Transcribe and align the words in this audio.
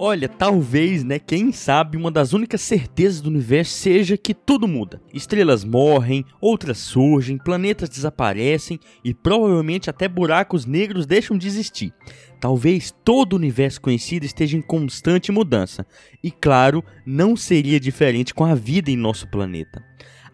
Olha, 0.00 0.28
talvez, 0.28 1.02
né? 1.02 1.18
Quem 1.18 1.50
sabe 1.50 1.96
uma 1.96 2.08
das 2.08 2.32
únicas 2.32 2.60
certezas 2.60 3.20
do 3.20 3.28
universo 3.28 3.72
seja 3.72 4.16
que 4.16 4.32
tudo 4.32 4.68
muda. 4.68 5.02
Estrelas 5.12 5.64
morrem, 5.64 6.24
outras 6.40 6.78
surgem, 6.78 7.36
planetas 7.36 7.88
desaparecem 7.88 8.78
e 9.02 9.12
provavelmente 9.12 9.90
até 9.90 10.06
buracos 10.06 10.64
negros 10.64 11.04
deixam 11.04 11.36
de 11.36 11.48
existir. 11.48 11.92
Talvez 12.40 12.94
todo 13.04 13.32
o 13.32 13.36
universo 13.36 13.80
conhecido 13.80 14.24
esteja 14.24 14.56
em 14.56 14.62
constante 14.62 15.32
mudança. 15.32 15.84
E 16.22 16.30
claro, 16.30 16.84
não 17.04 17.34
seria 17.34 17.80
diferente 17.80 18.32
com 18.32 18.44
a 18.44 18.54
vida 18.54 18.92
em 18.92 18.96
nosso 18.96 19.28
planeta 19.28 19.82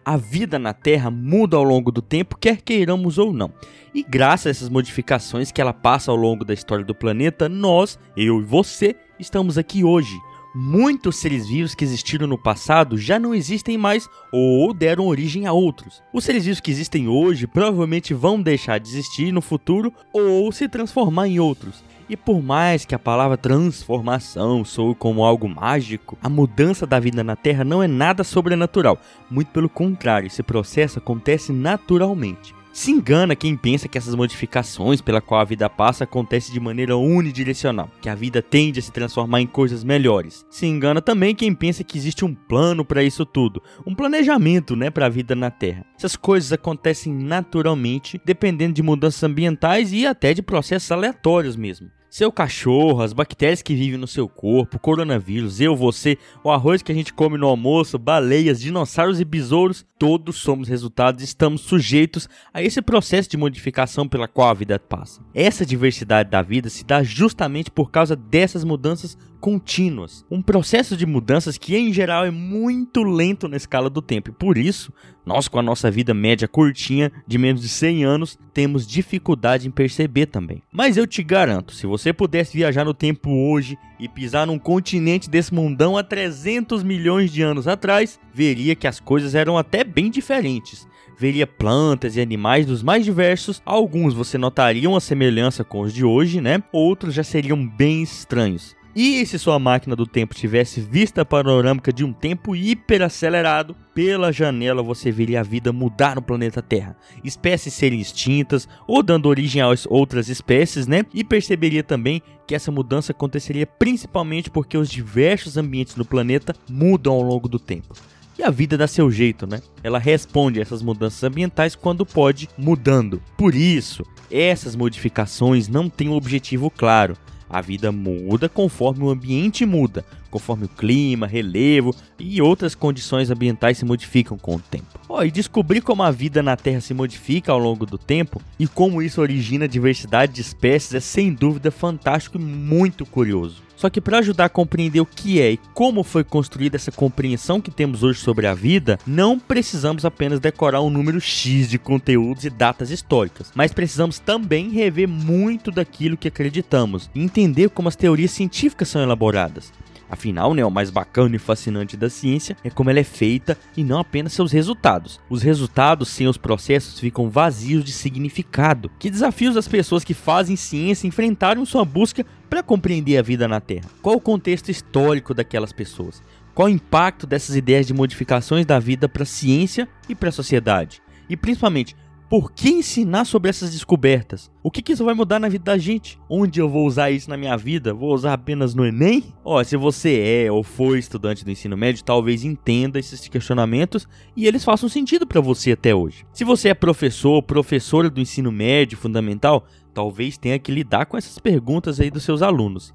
a 0.05 0.15
vida 0.17 0.59
na 0.59 0.71
Terra 0.71 1.09
muda 1.09 1.57
ao 1.57 1.63
longo 1.63 1.91
do 1.91 2.01
tempo, 2.01 2.37
quer 2.37 2.61
queiramos 2.61 3.17
ou 3.17 3.33
não. 3.33 3.51
E 3.93 4.03
graças 4.03 4.45
a 4.45 4.49
essas 4.51 4.69
modificações 4.69 5.51
que 5.51 5.59
ela 5.59 5.73
passa 5.73 6.11
ao 6.11 6.17
longo 6.17 6.45
da 6.45 6.53
história 6.53 6.85
do 6.85 6.93
planeta, 6.93 7.49
nós, 7.49 7.97
eu 8.15 8.39
e 8.39 8.43
você, 8.43 8.95
estamos 9.19 9.57
aqui 9.57 9.83
hoje. 9.83 10.19
Muitos 10.53 11.17
seres 11.17 11.47
vivos 11.47 11.75
que 11.75 11.83
existiram 11.83 12.25
no 12.27 12.37
passado 12.37 12.97
já 12.97 13.19
não 13.19 13.35
existem 13.35 13.77
mais 13.77 14.07
ou 14.31 14.73
deram 14.73 15.07
origem 15.07 15.45
a 15.45 15.51
outros. 15.51 16.01
Os 16.13 16.23
seres 16.23 16.45
vivos 16.45 16.61
que 16.61 16.71
existem 16.71 17.09
hoje 17.09 17.45
provavelmente 17.45 18.13
vão 18.13 18.41
deixar 18.41 18.79
de 18.79 18.87
existir 18.87 19.33
no 19.33 19.41
futuro 19.41 19.93
ou 20.13 20.49
se 20.51 20.69
transformar 20.69 21.27
em 21.27 21.39
outros. 21.39 21.83
E 22.07 22.15
por 22.15 22.41
mais 22.41 22.85
que 22.85 22.95
a 22.95 22.99
palavra 22.99 23.35
transformação 23.35 24.63
soe 24.63 24.95
como 24.95 25.25
algo 25.25 25.49
mágico, 25.49 26.17
a 26.21 26.29
mudança 26.29 26.85
da 26.85 26.99
vida 26.99 27.23
na 27.23 27.35
Terra 27.35 27.63
não 27.63 27.83
é 27.83 27.87
nada 27.87 28.23
sobrenatural. 28.23 28.97
Muito 29.29 29.49
pelo 29.51 29.67
contrário, 29.67 30.27
esse 30.27 30.43
processo 30.43 30.99
acontece 30.99 31.51
naturalmente. 31.51 32.53
Se 32.75 32.91
engana 32.91 33.37
quem 33.37 33.55
pensa 33.55 33.87
que 33.87 33.97
essas 33.97 34.13
modificações 34.15 34.99
pela 34.99 35.21
qual 35.21 35.39
a 35.39 35.45
vida 35.45 35.69
passa 35.69 36.03
acontecem 36.03 36.53
de 36.53 36.59
maneira 36.59 36.97
unidirecional, 36.97 37.89
que 38.01 38.09
a 38.09 38.13
vida 38.13 38.41
tende 38.41 38.81
a 38.81 38.83
se 38.83 38.91
transformar 38.91 39.39
em 39.39 39.47
coisas 39.47 39.81
melhores. 39.81 40.45
Se 40.49 40.65
engana 40.65 41.01
também 41.01 41.33
quem 41.33 41.55
pensa 41.55 41.85
que 41.85 41.97
existe 41.97 42.25
um 42.25 42.35
plano 42.35 42.83
para 42.83 43.01
isso 43.01 43.25
tudo, 43.25 43.63
um 43.87 43.95
planejamento, 43.95 44.75
né, 44.75 44.89
para 44.89 45.05
a 45.05 45.09
vida 45.09 45.33
na 45.33 45.49
Terra. 45.49 45.85
Essas 45.97 46.17
coisas 46.17 46.51
acontecem 46.51 47.13
naturalmente, 47.13 48.19
dependendo 48.25 48.73
de 48.73 48.83
mudanças 48.83 49.23
ambientais 49.23 49.93
e 49.93 50.05
até 50.05 50.33
de 50.33 50.41
processos 50.41 50.91
aleatórios 50.91 51.55
mesmo. 51.55 51.89
Seu 52.15 52.31
cachorro, 52.31 53.01
as 53.01 53.11
bactérias 53.11 53.61
que 53.61 53.75
vivem 53.75 53.99
no 53.99 54.07
seu 54.07 54.29
corpo, 54.29 54.79
coronavírus, 54.79 55.59
eu, 55.59 55.75
você, 55.75 56.17
o 56.45 56.49
arroz 56.49 56.81
que 56.81 56.89
a 56.89 56.95
gente 56.95 57.13
come 57.13 57.37
no 57.37 57.45
almoço, 57.45 57.99
baleias, 57.99 58.61
dinossauros 58.61 59.19
e 59.19 59.25
besouros, 59.25 59.85
todos 59.99 60.37
somos 60.37 60.69
resultados 60.69 61.21
e 61.21 61.25
estamos 61.25 61.59
sujeitos 61.59 62.29
a 62.53 62.63
esse 62.63 62.81
processo 62.81 63.29
de 63.29 63.35
modificação 63.35 64.07
pela 64.07 64.29
qual 64.29 64.47
a 64.47 64.53
vida 64.53 64.79
passa. 64.79 65.21
Essa 65.33 65.65
diversidade 65.65 66.29
da 66.29 66.41
vida 66.41 66.69
se 66.69 66.85
dá 66.85 67.03
justamente 67.03 67.69
por 67.69 67.91
causa 67.91 68.15
dessas 68.15 68.63
mudanças 68.63 69.17
contínuas. 69.45 70.25
Um 70.31 70.41
processo 70.41 70.97
de 70.97 71.05
mudanças 71.05 71.55
que, 71.55 71.77
em 71.77 71.93
geral, 71.93 72.25
é 72.25 72.31
muito 72.31 73.03
lento 73.03 73.47
na 73.47 73.55
escala 73.55 73.91
do 73.91 74.01
tempo. 74.01 74.31
E 74.31 74.33
por 74.33 74.57
isso, 74.57 74.91
nós, 75.23 75.47
com 75.47 75.59
a 75.59 75.61
nossa 75.61 75.91
vida 75.91 76.15
média 76.15 76.47
curtinha, 76.47 77.11
de 77.27 77.37
menos 77.37 77.61
de 77.61 77.69
100 77.69 78.03
anos, 78.03 78.39
temos 78.55 78.87
dificuldade 78.87 79.67
em 79.67 79.71
perceber 79.71 80.25
também. 80.25 80.63
Mas 80.71 80.97
eu 80.97 81.05
te 81.05 81.21
garanto, 81.21 81.75
se 81.75 81.85
você 81.85 82.11
pudesse 82.11 82.57
viajar 82.57 82.83
no 82.83 82.93
tempo 82.95 83.29
hoje 83.29 83.77
e 83.99 84.09
pisar 84.09 84.47
num 84.47 84.57
continente 84.57 85.29
desse 85.29 85.53
mundão 85.53 85.95
há 85.95 86.01
300 86.01 86.81
milhões 86.81 87.31
de 87.31 87.43
anos 87.43 87.67
atrás, 87.67 88.19
veria 88.33 88.73
que 88.73 88.87
as 88.87 88.99
coisas 88.99 89.35
eram 89.35 89.59
até 89.59 89.83
bem 89.83 90.09
diferentes 90.09 90.87
veria 91.17 91.47
plantas 91.47 92.17
e 92.17 92.21
animais 92.21 92.65
dos 92.65 92.83
mais 92.83 93.05
diversos. 93.05 93.61
Alguns 93.65 94.13
você 94.13 94.37
notaria 94.37 94.89
uma 94.89 94.99
semelhança 94.99 95.63
com 95.63 95.79
os 95.79 95.93
de 95.93 96.03
hoje, 96.03 96.41
né? 96.41 96.61
Outros 96.73 97.13
já 97.13 97.23
seriam 97.23 97.65
bem 97.65 98.03
estranhos. 98.03 98.75
E 98.95 99.25
se 99.25 99.37
sua 99.37 99.59
máquina 99.59 99.93
do 99.93 100.07
tempo 100.07 100.33
tivesse 100.33 100.79
vista 100.79 101.25
panorâmica 101.25 101.91
de 101.91 102.05
um 102.05 102.13
tempo 102.13 102.55
hiperacelerado, 102.55 103.75
pela 103.93 104.31
janela 104.31 104.81
você 104.81 105.11
veria 105.11 105.41
a 105.41 105.43
vida 105.43 105.73
mudar 105.73 106.15
no 106.15 106.21
planeta 106.21 106.61
Terra. 106.61 106.95
Espécies 107.21 107.73
serem 107.73 107.99
extintas 107.99 108.69
ou 108.87 109.03
dando 109.03 109.27
origem 109.27 109.61
a 109.61 109.67
outras 109.89 110.29
espécies, 110.29 110.87
né? 110.87 111.05
E 111.13 111.25
perceberia 111.25 111.83
também 111.83 112.21
que 112.47 112.55
essa 112.55 112.71
mudança 112.71 113.11
aconteceria 113.11 113.67
principalmente 113.67 114.49
porque 114.49 114.77
os 114.77 114.89
diversos 114.89 115.57
ambientes 115.57 115.97
no 115.97 116.05
planeta 116.05 116.55
mudam 116.69 117.15
ao 117.15 117.21
longo 117.21 117.49
do 117.49 117.59
tempo. 117.59 117.93
E 118.39 118.43
a 118.43 118.49
vida 118.49 118.77
dá 118.77 118.87
seu 118.87 119.11
jeito, 119.11 119.45
né? 119.45 119.61
Ela 119.83 119.99
responde 119.99 120.59
a 120.59 120.61
essas 120.61 120.81
mudanças 120.81 121.21
ambientais 121.21 121.75
quando 121.75 122.05
pode, 122.05 122.47
mudando. 122.57 123.21
Por 123.37 123.55
isso, 123.55 124.05
essas 124.31 124.73
modificações 124.73 125.67
não 125.67 125.89
têm 125.89 126.07
um 126.07 126.15
objetivo 126.15 126.69
claro 126.69 127.17
a 127.49 127.61
vida 127.61 127.91
muda 127.91 128.49
conforme 128.49 129.03
o 129.03 129.09
ambiente 129.11 129.65
muda, 129.65 130.05
conforme 130.35 130.65
o 130.65 130.69
clima, 130.69 131.25
relevo 131.25 131.95
e 132.19 132.41
outras 132.41 132.75
condições 132.75 133.31
ambientais 133.31 133.77
se 133.77 133.85
modificam 133.85 134.37
com 134.37 134.55
o 134.55 134.59
tempo. 134.59 134.99
Oh, 135.07 135.23
e 135.23 135.31
descobrir 135.31 135.79
como 135.79 136.03
a 136.03 136.11
vida 136.11 136.43
na 136.43 136.57
Terra 136.57 136.81
se 136.81 136.93
modifica 136.93 137.53
ao 137.53 137.57
longo 137.57 137.85
do 137.85 137.97
tempo 137.97 138.41
e 138.59 138.67
como 138.67 139.01
isso 139.01 139.21
origina 139.21 139.63
a 139.63 139.67
diversidade 139.67 140.33
de 140.33 140.41
espécies 140.41 140.93
é 140.93 140.99
sem 140.99 141.33
dúvida 141.33 141.71
fantástico 141.71 142.37
e 142.37 142.41
muito 142.41 143.05
curioso. 143.05 143.63
Só 143.75 143.89
que 143.89 144.01
para 144.01 144.19
ajudar 144.19 144.45
a 144.45 144.49
compreender 144.49 144.99
o 144.99 145.05
que 145.05 145.41
é 145.41 145.51
e 145.51 145.59
como 145.73 146.03
foi 146.03 146.23
construída 146.23 146.75
essa 146.75 146.91
compreensão 146.91 147.61
que 147.61 147.71
temos 147.71 148.03
hoje 148.03 148.19
sobre 148.19 148.47
a 148.47 148.53
vida, 148.53 148.97
não 149.05 149.37
precisamos 149.37 150.05
apenas 150.05 150.39
decorar 150.39 150.81
um 150.81 150.89
número 150.89 151.19
X 151.19 151.69
de 151.69 151.77
conteúdos 151.77 152.45
e 152.45 152.49
datas 152.49 152.89
históricas, 152.89 153.51
mas 153.53 153.73
precisamos 153.73 154.17
também 154.17 154.69
rever 154.69 155.07
muito 155.07 155.71
daquilo 155.71 156.17
que 156.17 156.27
acreditamos 156.27 157.09
e 157.13 157.21
entender 157.21 157.69
como 157.69 157.89
as 157.89 157.95
teorias 157.95 158.31
científicas 158.31 158.87
são 158.87 159.01
elaboradas. 159.01 159.71
Afinal, 160.09 160.53
né, 160.53 160.63
o 160.63 160.69
mais 160.69 160.89
bacana 160.89 161.35
e 161.35 161.39
fascinante 161.39 161.97
da 161.97 162.09
ciência 162.09 162.55
é 162.63 162.69
como 162.69 162.89
ela 162.89 162.99
é 162.99 163.03
feita 163.03 163.57
e 163.75 163.83
não 163.83 163.99
apenas 163.99 164.33
seus 164.33 164.51
resultados. 164.51 165.19
Os 165.29 165.41
resultados 165.41 166.09
sem 166.09 166.27
os 166.27 166.37
processos 166.37 166.99
ficam 166.99 167.29
vazios 167.29 167.83
de 167.83 167.91
significado. 167.91 168.91
Que 168.99 169.09
desafios 169.09 169.57
as 169.57 169.67
pessoas 169.67 170.03
que 170.03 170.13
fazem 170.13 170.55
ciência 170.55 171.07
enfrentaram 171.07 171.65
sua 171.65 171.83
busca 171.83 172.25
para 172.49 172.63
compreender 172.63 173.17
a 173.17 173.23
vida 173.23 173.47
na 173.47 173.59
Terra? 173.59 173.89
Qual 174.01 174.15
o 174.15 174.21
contexto 174.21 174.69
histórico 174.69 175.33
daquelas 175.33 175.73
pessoas? 175.73 176.21
Qual 176.53 176.67
o 176.67 176.71
impacto 176.71 177.27
dessas 177.27 177.55
ideias 177.55 177.85
de 177.85 177.93
modificações 177.93 178.65
da 178.65 178.79
vida 178.79 179.09
para 179.09 179.23
a 179.23 179.25
ciência 179.25 179.87
e 180.07 180.15
para 180.15 180.29
a 180.29 180.31
sociedade? 180.31 181.01
E 181.27 181.35
principalmente, 181.35 181.95
por 182.29 182.51
que 182.51 182.69
ensinar 182.69 183.25
sobre 183.25 183.49
essas 183.49 183.71
descobertas? 183.71 184.51
O 184.63 184.71
que, 184.71 184.81
que, 184.81 184.93
isso 184.93 185.05
vai 185.05 185.13
mudar 185.13 185.39
na 185.39 185.47
vida 185.47 185.63
da 185.63 185.77
gente? 185.77 186.19
Onde 186.29 186.59
eu 186.59 186.67
vou 186.67 186.87
usar 186.87 187.11
isso 187.11 187.29
na 187.29 187.37
minha 187.37 187.55
vida? 187.55 187.93
Vou 187.93 188.13
usar 188.13 188.33
apenas 188.33 188.73
no 188.73 188.85
Enem? 188.85 189.23
Ó, 189.43 189.63
se 189.63 189.77
você 189.77 190.43
é 190.45 190.51
ou 190.51 190.63
foi 190.63 190.97
estudante 190.97 191.45
do 191.45 191.51
ensino 191.51 191.77
médio, 191.77 192.03
talvez 192.03 192.43
entenda 192.43 192.97
esses 192.97 193.27
questionamentos 193.27 194.07
e 194.35 194.47
eles 194.47 194.63
façam 194.63 194.89
sentido 194.89 195.27
para 195.27 195.39
você 195.39 195.73
até 195.73 195.93
hoje. 195.93 196.25
Se 196.33 196.43
você 196.43 196.69
é 196.69 196.73
professor 196.73 197.33
ou 197.33 197.43
professora 197.43 198.09
do 198.09 198.19
ensino 198.19 198.51
médio 198.51 198.97
fundamental, 198.97 199.65
talvez 199.93 200.37
tenha 200.37 200.57
que 200.57 200.71
lidar 200.71 201.05
com 201.05 201.17
essas 201.17 201.37
perguntas 201.37 201.99
aí 201.99 202.09
dos 202.09 202.23
seus 202.23 202.41
alunos. 202.41 202.93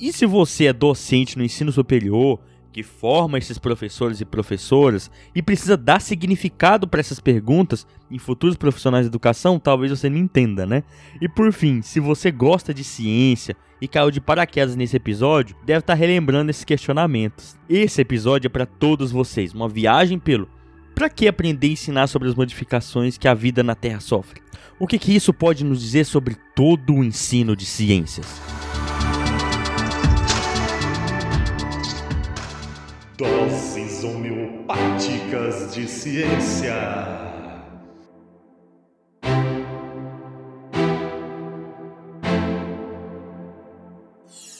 E 0.00 0.12
se 0.12 0.26
você 0.26 0.66
é 0.66 0.72
docente 0.72 1.36
no 1.36 1.44
ensino 1.44 1.70
superior, 1.70 2.40
que 2.72 2.82
forma 2.82 3.36
esses 3.36 3.58
professores 3.58 4.20
e 4.20 4.24
professoras 4.24 5.10
e 5.34 5.42
precisa 5.42 5.76
dar 5.76 6.00
significado 6.00 6.88
para 6.88 7.00
essas 7.00 7.20
perguntas 7.20 7.86
em 8.10 8.18
futuros 8.18 8.56
profissionais 8.56 9.04
de 9.04 9.08
educação, 9.08 9.58
talvez 9.58 9.90
você 9.90 10.08
não 10.08 10.16
entenda, 10.16 10.64
né? 10.64 10.82
E 11.20 11.28
por 11.28 11.52
fim, 11.52 11.82
se 11.82 12.00
você 12.00 12.30
gosta 12.30 12.72
de 12.72 12.82
ciência 12.82 13.54
e 13.80 13.86
caiu 13.86 14.10
de 14.10 14.20
paraquedas 14.20 14.74
nesse 14.74 14.96
episódio, 14.96 15.54
deve 15.64 15.80
estar 15.80 15.92
tá 15.92 15.98
relembrando 15.98 16.50
esses 16.50 16.64
questionamentos. 16.64 17.56
Esse 17.68 18.00
episódio 18.00 18.46
é 18.46 18.50
para 18.50 18.64
todos 18.64 19.12
vocês, 19.12 19.52
uma 19.52 19.68
viagem 19.68 20.18
pelo 20.18 20.48
para 20.94 21.08
que 21.08 21.26
aprender 21.26 21.68
e 21.68 21.72
ensinar 21.72 22.06
sobre 22.06 22.28
as 22.28 22.34
modificações 22.34 23.16
que 23.16 23.26
a 23.26 23.34
vida 23.34 23.62
na 23.62 23.74
Terra 23.74 24.00
sofre? 24.00 24.42
O 24.78 24.86
que, 24.86 24.98
que 24.98 25.14
isso 25.14 25.32
pode 25.32 25.64
nos 25.64 25.80
dizer 25.80 26.04
sobre 26.04 26.36
todo 26.54 26.94
o 26.94 27.04
ensino 27.04 27.56
de 27.56 27.64
ciências? 27.64 28.40
Doses 33.22 34.02
homeopáticas 34.02 35.72
de 35.72 35.86
ciência. 35.86 36.74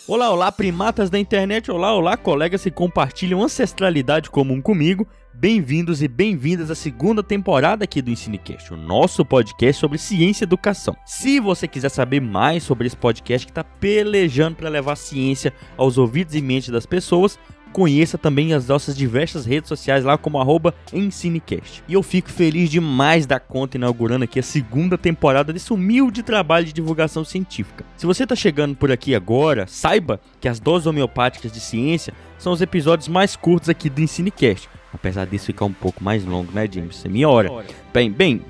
Olá, 0.06 0.30
olá, 0.30 0.52
primatas 0.52 1.10
da 1.10 1.18
internet. 1.18 1.72
Olá, 1.72 1.92
olá, 1.92 2.16
colegas 2.16 2.62
que 2.62 2.70
compartilham 2.70 3.42
ancestralidade 3.42 4.30
comum 4.30 4.62
comigo. 4.62 5.08
Bem-vindos 5.34 6.00
e 6.00 6.06
bem-vindas 6.06 6.70
à 6.70 6.76
segunda 6.76 7.20
temporada 7.20 7.82
aqui 7.82 8.00
do 8.00 8.10
EnsineCast, 8.10 8.74
o 8.74 8.76
nosso 8.76 9.24
podcast 9.24 9.80
sobre 9.80 9.98
ciência 9.98 10.44
e 10.44 10.46
educação. 10.46 10.94
Se 11.04 11.40
você 11.40 11.66
quiser 11.66 11.88
saber 11.88 12.20
mais 12.20 12.62
sobre 12.62 12.86
esse 12.86 12.96
podcast 12.96 13.44
que 13.44 13.50
está 13.50 13.64
pelejando 13.64 14.54
para 14.54 14.68
levar 14.68 14.94
ciência 14.94 15.52
aos 15.76 15.98
ouvidos 15.98 16.36
e 16.36 16.40
mentes 16.40 16.68
das 16.68 16.86
pessoas, 16.86 17.36
conheça 17.72 18.18
também 18.18 18.52
as 18.52 18.68
nossas 18.68 18.96
diversas 18.96 19.46
redes 19.46 19.68
sociais 19.68 20.04
lá 20.04 20.18
como 20.18 20.38
arroba 20.38 20.74
EnsineCast. 20.92 21.82
E 21.88 21.94
eu 21.94 22.02
fico 22.02 22.30
feliz 22.30 22.70
demais 22.70 23.26
da 23.26 23.40
conta 23.40 23.76
inaugurando 23.76 24.24
aqui 24.24 24.38
a 24.38 24.42
segunda 24.42 24.98
temporada 24.98 25.52
desse 25.52 25.72
humilde 25.72 26.22
trabalho 26.22 26.66
de 26.66 26.72
divulgação 26.72 27.24
científica. 27.24 27.84
Se 27.96 28.06
você 28.06 28.24
está 28.24 28.36
chegando 28.36 28.76
por 28.76 28.92
aqui 28.92 29.14
agora, 29.14 29.66
saiba 29.66 30.20
que 30.40 30.48
as 30.48 30.60
doses 30.60 30.86
homeopáticas 30.86 31.50
de 31.50 31.60
ciência 31.60 32.14
são 32.38 32.52
os 32.52 32.60
episódios 32.60 33.08
mais 33.08 33.34
curtos 33.34 33.68
aqui 33.68 33.88
do 33.88 34.00
EnsineCast. 34.00 34.68
Apesar 34.92 35.26
disso 35.26 35.46
ficar 35.46 35.64
um 35.64 35.72
pouco 35.72 36.02
mais 36.02 36.24
longo, 36.24 36.52
né, 36.52 36.68
James? 36.70 37.04
É 37.04 37.08
minha 37.08 37.28
hora. 37.28 37.50
Bem, 37.92 38.10
bem. 38.10 38.42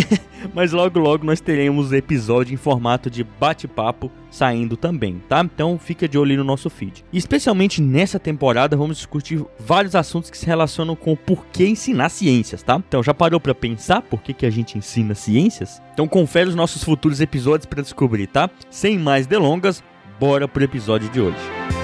Mas 0.54 0.72
logo 0.72 0.98
logo 0.98 1.24
nós 1.24 1.40
teremos 1.40 1.92
episódio 1.92 2.54
em 2.54 2.56
formato 2.56 3.10
de 3.10 3.22
bate-papo 3.22 4.10
saindo 4.30 4.76
também, 4.76 5.20
tá? 5.28 5.40
Então 5.40 5.78
fica 5.78 6.08
de 6.08 6.16
olho 6.16 6.36
no 6.38 6.44
nosso 6.44 6.70
feed. 6.70 7.04
E 7.12 7.18
especialmente 7.18 7.82
nessa 7.82 8.18
temporada 8.18 8.76
vamos 8.76 8.96
discutir 8.96 9.44
vários 9.58 9.94
assuntos 9.94 10.30
que 10.30 10.38
se 10.38 10.46
relacionam 10.46 10.96
com 10.96 11.12
o 11.12 11.16
porquê 11.16 11.66
ensinar 11.66 12.08
ciências, 12.08 12.62
tá? 12.62 12.76
Então 12.76 13.02
já 13.02 13.12
parou 13.12 13.40
para 13.40 13.54
pensar 13.54 14.00
por 14.02 14.22
que, 14.22 14.32
que 14.32 14.46
a 14.46 14.50
gente 14.50 14.78
ensina 14.78 15.14
ciências? 15.14 15.82
Então 15.92 16.08
confere 16.08 16.48
os 16.48 16.54
nossos 16.54 16.82
futuros 16.82 17.20
episódios 17.20 17.66
para 17.66 17.82
descobrir, 17.82 18.26
tá? 18.26 18.48
Sem 18.70 18.98
mais 18.98 19.26
delongas, 19.26 19.82
bora 20.18 20.48
pro 20.48 20.64
episódio 20.64 21.08
de 21.10 21.20
hoje. 21.20 21.79